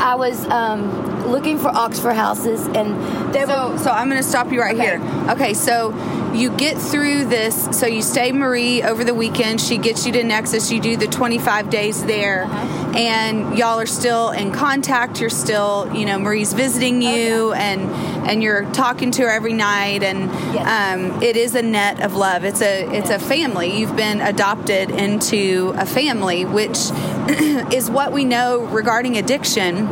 [0.00, 3.78] I was um, looking for Oxford houses, and they so, were.
[3.78, 4.98] So I'm going to stop you right okay.
[4.98, 5.30] here.
[5.30, 5.92] Okay, so
[6.34, 7.78] you get through this.
[7.78, 9.60] So you stay Marie over the weekend.
[9.60, 10.70] She gets you to Nexus.
[10.70, 12.92] You do the 25 days there, uh-huh.
[12.96, 15.20] and y'all are still in contact.
[15.20, 17.60] You're still, you know, Marie's visiting you, okay.
[17.60, 17.90] and
[18.28, 20.02] and you're talking to her every night.
[20.02, 20.96] And yes.
[20.96, 22.44] um, it is a net of love.
[22.44, 23.78] It's a it's a family.
[23.78, 26.78] You've been adopted into a family, which
[27.72, 29.88] is what we know regarding addiction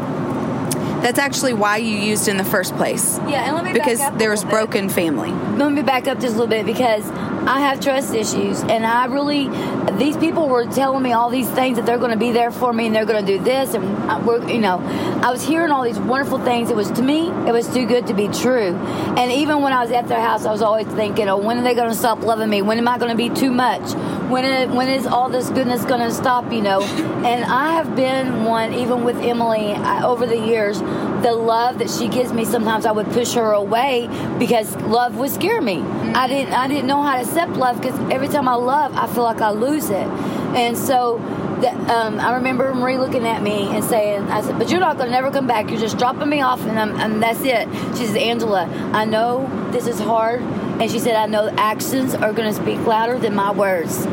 [1.03, 3.19] that's actually why you used in the first place.
[3.19, 5.31] Yeah, and let me because there was broken family.
[5.57, 7.05] Let me back up just a little bit because
[7.49, 9.49] I have trust issues, and I really
[9.97, 12.75] these people were telling me all these things that they're going to be there for
[12.75, 14.79] me and they're going to do this, and we're you know
[15.23, 16.69] I was hearing all these wonderful things.
[16.69, 18.75] It was to me it was too good to be true,
[19.17, 21.63] and even when I was at their house, I was always thinking, oh, when are
[21.63, 22.61] they going to stop loving me?
[22.61, 23.95] When am I going to be too much?
[24.29, 26.53] When is, when is all this goodness going to stop?
[26.53, 30.83] You know, and I have been one even with Emily I, over the years
[31.23, 34.09] the love that she gives me sometimes i would push her away
[34.39, 36.13] because love would scare me mm-hmm.
[36.17, 39.07] i didn't i didn't know how to accept love because every time i love i
[39.07, 40.07] feel like i lose it
[40.55, 41.19] and so
[41.61, 44.97] that, um, I remember Marie looking at me and saying, "I said, but you're not
[44.97, 45.71] going to never come back.
[45.71, 49.87] You're just dropping me off, and, and that's it." She says, "Angela, I know this
[49.87, 53.51] is hard," and she said, "I know actions are going to speak louder than my
[53.51, 54.07] words,"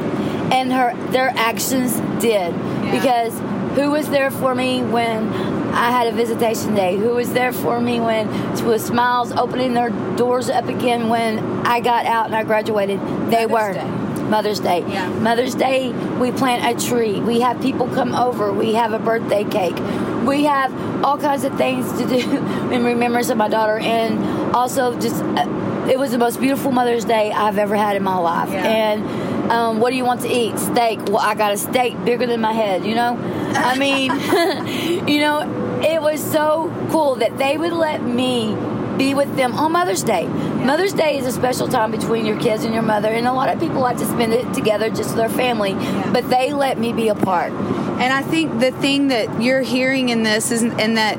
[0.51, 2.91] and her their actions did yeah.
[2.91, 3.39] because
[3.75, 5.29] Who was there for me when
[5.75, 6.95] I had a visitation day?
[6.95, 8.29] Who was there for me when,
[8.65, 12.99] with smiles opening their doors up again when I got out and I graduated?
[13.29, 13.73] They Mother's were.
[13.73, 14.05] Day.
[14.29, 14.79] Mother's Day.
[14.87, 15.09] Yeah.
[15.09, 17.19] Mother's Day, we plant a tree.
[17.19, 18.53] We have people come over.
[18.53, 19.77] We have a birthday cake.
[20.25, 20.73] We have
[21.03, 22.37] all kinds of things to do
[22.71, 23.77] in remembrance of my daughter.
[23.77, 28.03] And also, just uh, it was the most beautiful Mother's Day I've ever had in
[28.03, 28.49] my life.
[28.49, 28.65] Yeah.
[28.65, 30.57] And um, what do you want to eat?
[30.57, 30.99] Steak.
[31.07, 33.17] Well, I got a steak bigger than my head, you know?
[33.55, 34.11] I mean,
[35.07, 38.55] you know, it was so cool that they would let me
[38.97, 40.25] be with them on Mother's Day.
[40.25, 43.53] Mother's Day is a special time between your kids and your mother, and a lot
[43.53, 45.73] of people like to spend it together just with their family,
[46.11, 47.51] but they let me be a part.
[47.51, 51.17] And I think the thing that you're hearing in this is, and that,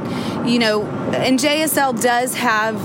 [0.48, 2.76] you know, and JSL does have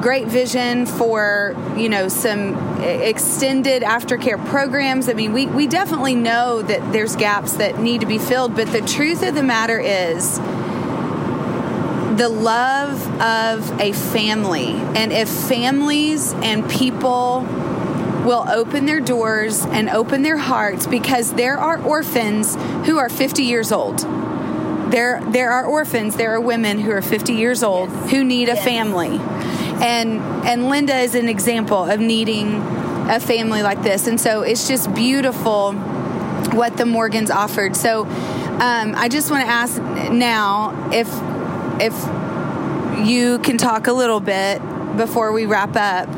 [0.00, 5.08] great vision for, you know, some extended aftercare programs.
[5.08, 8.70] I mean, we, we definitely know that there's gaps that need to be filled, but
[8.72, 10.38] the truth of the matter is,
[12.16, 14.68] the love of a family.
[14.68, 17.42] And if families and people
[18.24, 22.56] will open their doors and open their hearts because there are orphans
[22.86, 24.00] who are 50 years old.
[24.90, 28.10] There there are orphans, there are women who are 50 years old Yes.
[28.10, 28.64] who need a Yes.
[28.64, 29.20] family.
[29.82, 32.54] And and Linda is an example of needing
[33.08, 34.06] a family like this.
[34.06, 35.72] And so it's just beautiful
[36.52, 37.76] what the Morgans offered.
[37.76, 38.04] So
[38.60, 41.08] um, I just want to ask now if
[41.80, 41.94] if
[43.06, 44.60] you can talk a little bit
[44.96, 46.08] before we wrap up.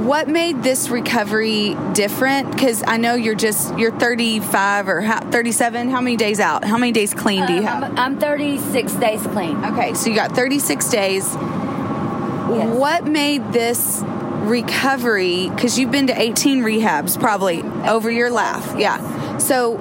[0.00, 2.52] What made this recovery different?
[2.52, 5.90] Because I know you're just you're 35 or how, 37.
[5.90, 6.64] How many days out?
[6.64, 7.82] How many days clean do you have?
[7.82, 9.62] I'm, I'm 36 days clean.
[9.64, 11.24] Okay, so you got 36 days.
[11.34, 12.78] Yes.
[12.78, 15.50] What made this recovery?
[15.50, 18.74] Because you've been to 18 rehabs probably over your life.
[18.78, 19.38] Yeah.
[19.38, 19.76] So,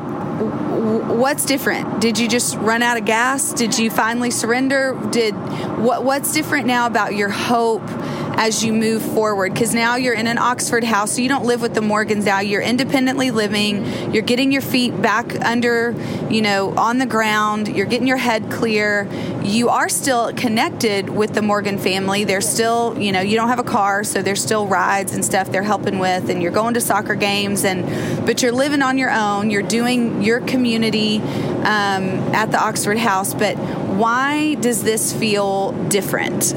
[0.90, 2.02] what's different?
[2.02, 3.54] Did you just run out of gas?
[3.54, 5.00] Did you finally surrender?
[5.12, 5.34] Did
[5.78, 6.04] what?
[6.04, 7.88] What's different now about your hope?
[8.42, 11.62] As you move forward, because now you're in an Oxford house, so you don't live
[11.62, 12.40] with the Morgans now.
[12.40, 14.14] You're independently living.
[14.14, 15.94] You're getting your feet back under,
[16.30, 17.68] you know, on the ground.
[17.68, 19.10] You're getting your head clear.
[19.44, 22.24] You are still connected with the Morgan family.
[22.24, 25.52] They're still, you know, you don't have a car, so there's still rides and stuff
[25.52, 29.12] they're helping with, and you're going to soccer games, and but you're living on your
[29.12, 29.50] own.
[29.50, 33.34] You're doing your community um, at the Oxford house.
[33.34, 36.54] But why does this feel different?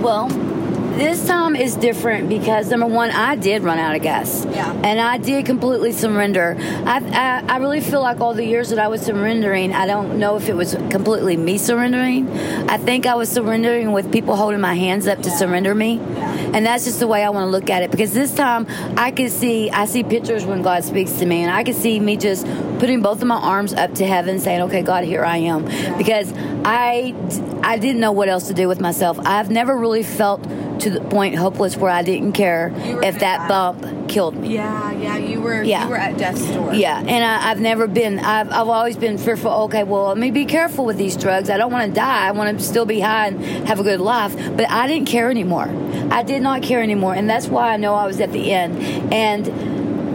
[0.00, 0.51] Well,
[0.98, 4.44] this time is different because number one, I did run out of gas.
[4.44, 4.72] Yeah.
[4.84, 6.56] And I did completely surrender.
[6.58, 10.18] I, I, I really feel like all the years that I was surrendering, I don't
[10.18, 12.28] know if it was completely me surrendering.
[12.68, 15.98] I think I was surrendering with people holding my hands up to surrender me.
[15.98, 18.66] And that's just the way I want to look at it because this time
[18.96, 21.98] I can see, I see pictures when God speaks to me and I can see
[21.98, 22.46] me just
[22.78, 25.64] putting both of my arms up to heaven saying, okay, God, here I am.
[25.96, 26.32] Because
[26.64, 27.14] I,
[27.62, 29.18] I didn't know what else to do with myself.
[29.24, 30.44] I've never really felt
[30.82, 32.72] to the point hopeless where I didn't care
[33.02, 34.54] if that bump killed me.
[34.54, 35.84] Yeah, yeah, you were Yeah.
[35.84, 36.74] you were at death's door.
[36.74, 38.18] Yeah, and I, I've never been.
[38.18, 39.50] I've, I've always been fearful.
[39.64, 41.50] Okay, well, let me be careful with these drugs.
[41.50, 42.26] I don't want to die.
[42.28, 44.34] I want to still be high and have a good life.
[44.56, 45.68] But I didn't care anymore.
[46.10, 49.12] I did not care anymore, and that's why I know I was at the end.
[49.12, 49.46] And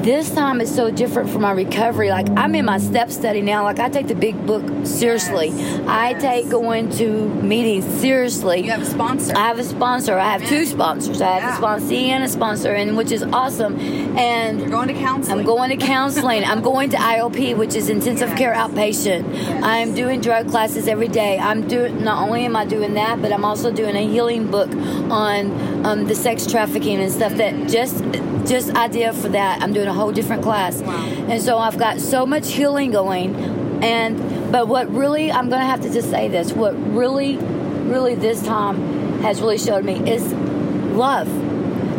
[0.07, 2.09] this time is so different for my recovery.
[2.09, 3.63] Like I'm in my step study now.
[3.63, 5.49] Like I take the big book seriously.
[5.49, 6.21] Yes, I yes.
[6.21, 8.61] take going to meetings seriously.
[8.61, 9.35] You have a sponsor.
[9.35, 10.17] I have a sponsor.
[10.17, 11.19] I have two sponsors.
[11.21, 11.57] I have Yeah.
[11.57, 13.77] a sponsee and a sponsor, and which is awesome.
[14.17, 15.39] And You're going to counseling.
[15.39, 16.45] I'm going to counseling.
[16.45, 19.61] I'm going to IOP, which is intensive care outpatient.
[19.61, 21.37] I'm doing drug classes every day.
[21.37, 22.01] I'm doing.
[22.01, 24.71] Not only am I doing that, but I'm also doing a healing book
[25.11, 27.33] on um, the sex trafficking and stuff.
[27.33, 28.01] That just
[28.47, 29.61] just idea for that.
[29.61, 30.95] I'm doing a whole different class, Wow.
[31.29, 33.35] and so I've got so much healing going.
[33.83, 36.53] And but what really, I'm going to have to just say this.
[36.53, 41.27] What really, really this time has really showed me is love.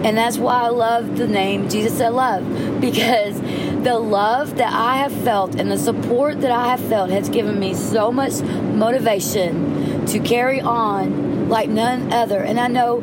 [0.04, 2.42] And that's why I love the name Jesus said love
[2.80, 3.40] because
[3.82, 7.58] the love that I have felt and the support that I have felt has given
[7.58, 12.40] me so much motivation to carry on like none other.
[12.40, 13.00] And I know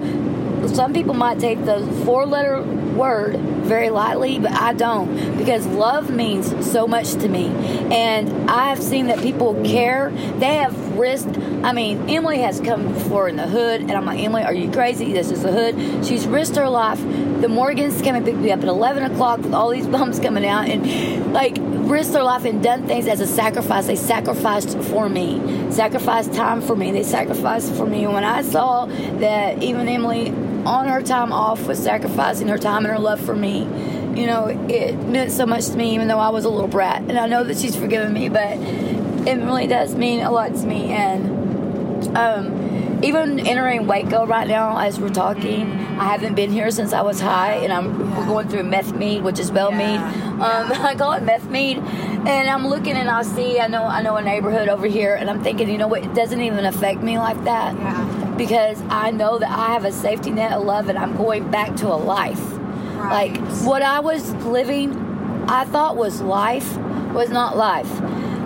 [0.68, 2.64] some people might take the four letter
[2.96, 7.48] word very lightly, but I don't because love means so much to me.
[7.94, 10.12] And I have seen that people care.
[10.38, 11.38] They have risked.
[11.64, 14.72] I mean, Emily has come before in the hood, and I'm like, Emily, are you
[14.72, 15.14] crazy?
[15.14, 16.06] This is the hood.
[16.06, 17.00] She's risked her life.
[17.42, 20.46] The Morgans came and picked me up at 11 o'clock with all these bumps coming
[20.46, 23.88] out and like risked their life and done things as a sacrifice.
[23.88, 26.92] They sacrificed for me, sacrificed time for me.
[26.92, 28.06] They sacrificed for me.
[28.06, 30.34] And when I saw that even Emily
[30.66, 33.64] on her time off was sacrificing her time and her love for me.
[34.20, 37.02] You know, it meant so much to me, even though I was a little brat.
[37.02, 38.58] And I know that she's forgiven me, but
[39.28, 40.92] it really does mean a lot to me.
[40.94, 46.94] And um, even entering Waco right now, as we're talking, I haven't been here since
[46.94, 50.00] I was high, and I'm we're going through meth mead, which is Bellmead.
[50.00, 50.42] Um,
[50.86, 54.16] I call it meth mead, and I'm looking and I see I know I know
[54.16, 56.04] a neighborhood over here, and I'm thinking, you know what?
[56.04, 58.15] It doesn't even affect me like that Yeah.
[58.38, 61.76] Because I know that I have a safety net of love, and I'm going back
[61.78, 62.42] to a life.
[62.96, 63.34] Right.
[63.34, 64.96] Like what I was living,
[65.48, 66.78] I thought was life,
[67.14, 67.90] was not life.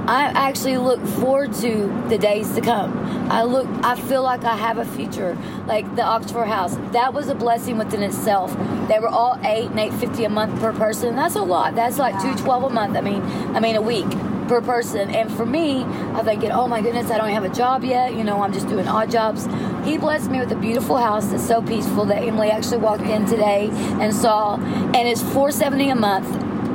[0.08, 2.98] I actually look forward to the days to come.
[3.32, 5.38] I look, I feel like I have a future.
[5.68, 8.52] Like the Oxford House, that was a blessing within itself.
[8.88, 11.16] They were all eight and eight fifty a month per person.
[11.16, 11.76] That's a lot.
[11.76, 12.98] That's like two twelve a month.
[12.98, 13.22] I mean,
[13.56, 14.08] I mean a week
[14.50, 15.10] per person.
[15.12, 18.16] And for me, I'm thinking, oh my goodness, I don't have a job yet.
[18.16, 19.48] You know, I'm just doing odd jobs.
[19.86, 23.26] He blessed me with a beautiful house that's so peaceful that Emily actually walked in
[23.26, 26.28] today and saw, and it's four seventy a month.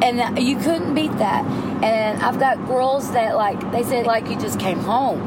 [0.02, 1.44] And you couldn't beat that.
[1.82, 5.20] And I've got girls that like they said like you just came home.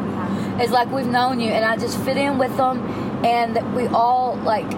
[0.59, 2.79] It's like we've known you, and I just fit in with them,
[3.25, 4.69] and we all like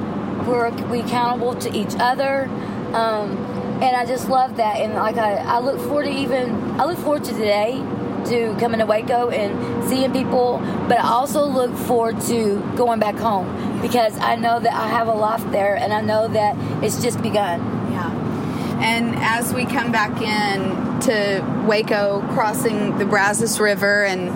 [0.47, 2.49] we're we accountable to each other.
[2.93, 3.48] Um,
[3.81, 4.77] and I just love that.
[4.77, 7.83] And like I, I look forward to even I look forward to today
[8.25, 13.15] to coming to Waco and seeing people, but I also look forward to going back
[13.15, 17.01] home because I know that I have a life there, and I know that it's
[17.01, 17.61] just begun.
[17.91, 18.79] Yeah.
[18.81, 24.29] And as we come back in to Waco, crossing the Brazos River, and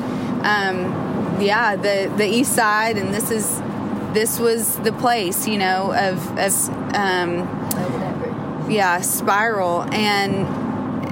[0.46, 3.62] um, yeah, the the east side, and this is
[4.14, 7.63] this was the place, you know, of of um,
[8.70, 9.84] yeah, spiral.
[9.94, 10.64] And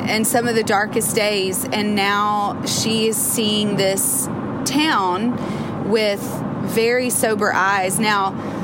[0.02, 1.66] and some of the darkest days.
[1.66, 4.28] And now she is seeing this
[4.66, 6.22] town with
[6.64, 8.00] very sober eyes.
[8.00, 8.60] Now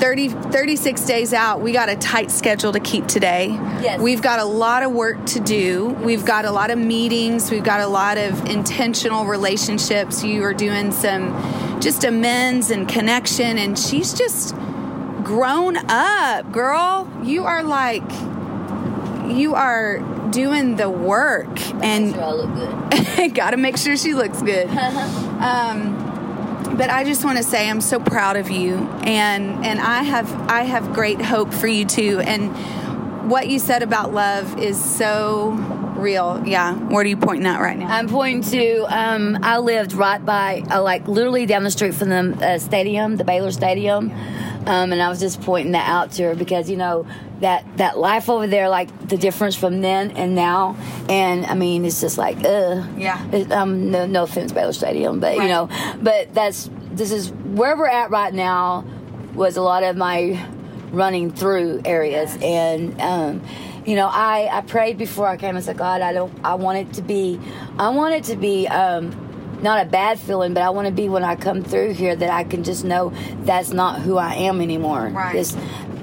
[0.00, 3.48] 30 36 days out we got a tight schedule to keep today.
[3.48, 4.00] Yes.
[4.00, 5.86] we've got a lot of work to do.
[5.86, 7.50] We've got a lot of meetings.
[7.50, 10.22] We've got a lot of intentional relationships.
[10.22, 13.58] You are doing some just amends and connection.
[13.58, 14.54] And she's just
[15.26, 18.08] grown up girl you are like
[19.26, 19.98] you are
[20.30, 21.48] doing the work
[21.82, 23.34] and Sure, I look good.
[23.34, 24.68] got to make sure she looks good.
[24.70, 26.06] um,
[26.76, 30.32] but I just want to say I'm so proud of you, and and I have
[30.48, 32.20] I have great hope for you too.
[32.20, 35.50] And what you said about love is so
[35.96, 36.42] real.
[36.46, 37.88] Yeah, what are you pointing at right now?
[37.88, 38.80] I'm pointing to.
[38.96, 43.16] Um, I lived right by, uh, like, literally down the street from the uh, stadium,
[43.16, 44.10] the Baylor Stadium,
[44.66, 47.06] um, and I was just pointing that out to her because you know
[47.40, 50.76] that that life over there, like the difference from then and now,
[51.08, 53.24] and I mean, it's just like, uh, Yeah.
[53.30, 55.42] It, um, no, no offense, Baylor Stadium, but Right.
[55.44, 55.68] you know,
[56.02, 58.84] but that's this is where we're at right now.
[59.34, 60.42] Was a lot of my
[60.92, 63.00] running through areas and.
[63.00, 63.42] Um,
[63.84, 66.78] you know, I, I prayed before I came and said, God, I don't, I want
[66.78, 67.38] it to be,
[67.78, 69.12] I want it to be, um,
[69.62, 72.30] not a bad feeling, but I want to be when I come through here that
[72.30, 75.08] I can just know that's not who I am anymore.
[75.08, 75.32] Right.
[75.32, 75.56] This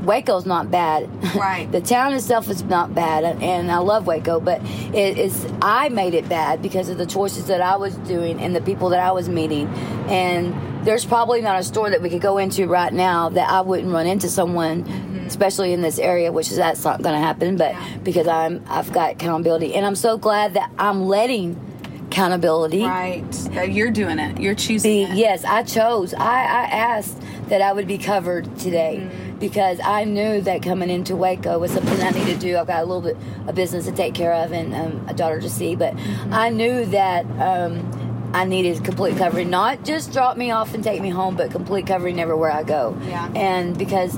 [0.03, 1.09] Waco's not bad.
[1.35, 1.67] Right.
[1.71, 4.61] the town itself is not bad, and I love Waco, but
[4.93, 8.55] it is I made it bad because of the choices that I was doing and
[8.55, 9.67] the people that I was meeting,
[10.09, 10.53] and
[10.85, 13.91] there's probably not a store that we could go into right now that I wouldn't
[13.91, 15.27] run into someone, mm-hmm.
[15.27, 17.55] especially in this area, which is that's not going to happen.
[17.55, 21.72] But because I'm I've got accountability, and I'm so glad that I'm letting
[22.17, 24.39] accountability right, you're doing it.
[24.39, 25.15] You're choosing it.
[25.17, 29.39] yes i chose i i asked that i would be covered today Mm-hmm.
[29.39, 32.83] because i knew that coming into waco was something i need to do i've got
[32.83, 35.75] a little bit of business to take care of and um, a daughter to see
[35.75, 36.33] but Mm-hmm.
[36.33, 41.01] i knew that um, i needed complete covering not just drop me off and take
[41.01, 43.31] me home but complete covering everywhere i go Yeah.
[43.35, 44.17] and because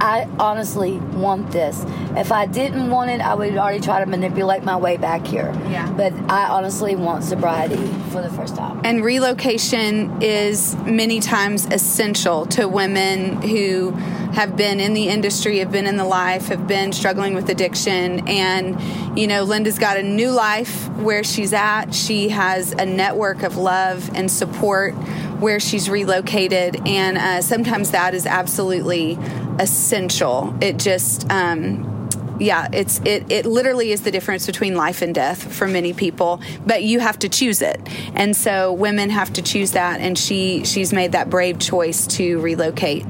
[0.00, 1.84] I honestly want this.
[2.16, 5.52] If I didn't want it, I would already try to manipulate my way back here.
[5.68, 5.90] Yeah.
[5.92, 8.80] But I honestly want sobriety for the first time.
[8.84, 13.90] And relocation is many times essential to women who
[14.30, 18.26] have been in the industry, have been in the life, have been struggling with addiction.
[18.28, 21.92] And, you know, Linda's got a new life where she's at.
[21.94, 24.94] She has a network of love and support
[25.40, 26.86] where she's relocated.
[26.86, 29.18] And uh, sometimes that is absolutely
[29.58, 30.56] essential.
[30.60, 35.52] It just, um, yeah, it's it, it literally is the difference between life and death
[35.52, 37.80] for many people, but you have to choose it.
[38.14, 42.40] And so women have to choose that and she she's made that brave choice to
[42.40, 43.04] relocate.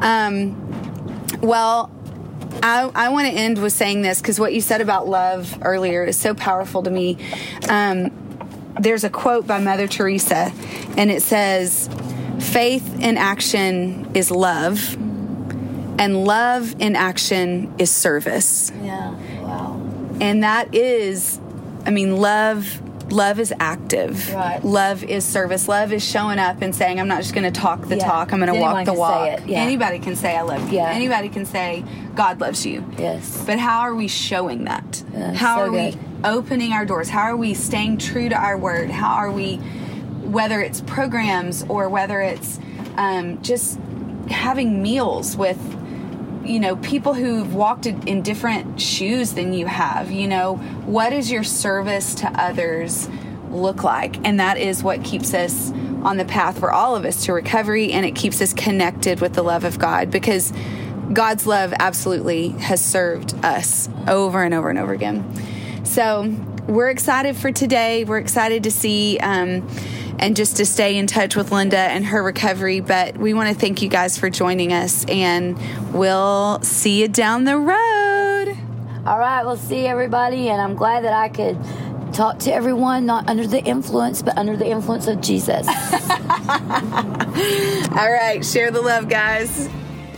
[0.00, 0.64] Um,
[1.40, 1.90] well,
[2.62, 6.04] I, I want to end with saying this because what you said about love earlier
[6.04, 7.18] is so powerful to me.
[7.68, 8.17] Um,
[8.78, 10.52] there's a quote by Mother Teresa,
[10.96, 11.88] and it says,
[12.38, 14.94] Faith in action is love,
[15.98, 18.70] and love in action is service.
[18.82, 19.10] Yeah.
[19.40, 19.80] Wow.
[20.20, 21.40] And that is,
[21.84, 24.32] I mean, love love is active.
[24.34, 24.62] Right.
[24.64, 25.68] Love is service.
[25.68, 28.06] Love is showing up and saying, I'm not just going to talk the Yeah.
[28.06, 29.40] talk, I'm going to walk the walk.
[29.46, 29.60] yeah.
[29.60, 30.76] Anybody can say, I love you.
[30.78, 30.90] Yeah.
[30.90, 31.84] Anybody can say,
[32.14, 32.84] God loves you.
[32.98, 33.42] Yes.
[33.46, 35.02] But how are we showing that?
[35.34, 37.08] How so are we opening our doors?
[37.08, 38.90] How are we staying true to our word?
[38.90, 42.58] How are we, whether it's programs or whether it's
[42.96, 43.78] um, just
[44.28, 45.58] having meals with,
[46.48, 50.10] you know, people who've walked in different shoes than you have?
[50.10, 53.08] You know, what does your service to others
[53.50, 54.24] look like?
[54.26, 55.70] And that is what keeps us
[56.02, 59.34] on the path for all of us to recovery and it keeps us connected with
[59.34, 60.52] the love of God because
[61.12, 65.24] God's love absolutely has served us over and over and over again.
[65.84, 66.34] So
[66.66, 68.04] we're excited for today.
[68.04, 69.66] We're excited to see um,
[70.18, 72.80] and just to stay in touch with Linda and her recovery.
[72.80, 75.58] But we want to thank you guys for joining us, and
[75.92, 78.56] we'll see you down the road.
[79.06, 81.56] All right, we'll see everybody, and I'm glad that I could
[82.12, 85.66] talk to everyone not under the influence, but under the influence of Jesus.
[85.68, 85.74] All
[88.10, 89.68] right, share the love, guys.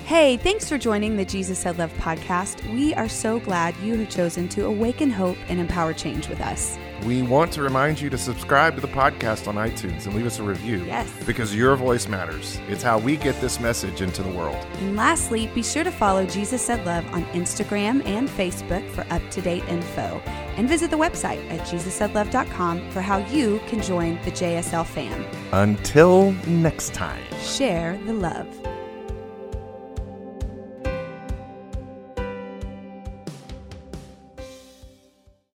[0.06, 2.68] Hey, thanks for joining the Jesus Said Love podcast.
[2.74, 6.76] We are so glad you have chosen to awaken hope and empower change with us.
[7.04, 10.38] We want to remind you to subscribe to the podcast on iTunes and leave us
[10.38, 10.84] a review.
[10.84, 11.10] Yes.
[11.24, 12.60] Because your voice matters.
[12.68, 14.56] It's how we get this message into the world.
[14.78, 19.22] And lastly, be sure to follow Jesus Said Love on Instagram and Facebook for up
[19.30, 20.20] to date info.
[20.56, 25.24] And visit the website at jesussaidlove.com for how you can join the JSL fam.
[25.52, 27.22] Until next time.
[27.40, 28.46] Share the love.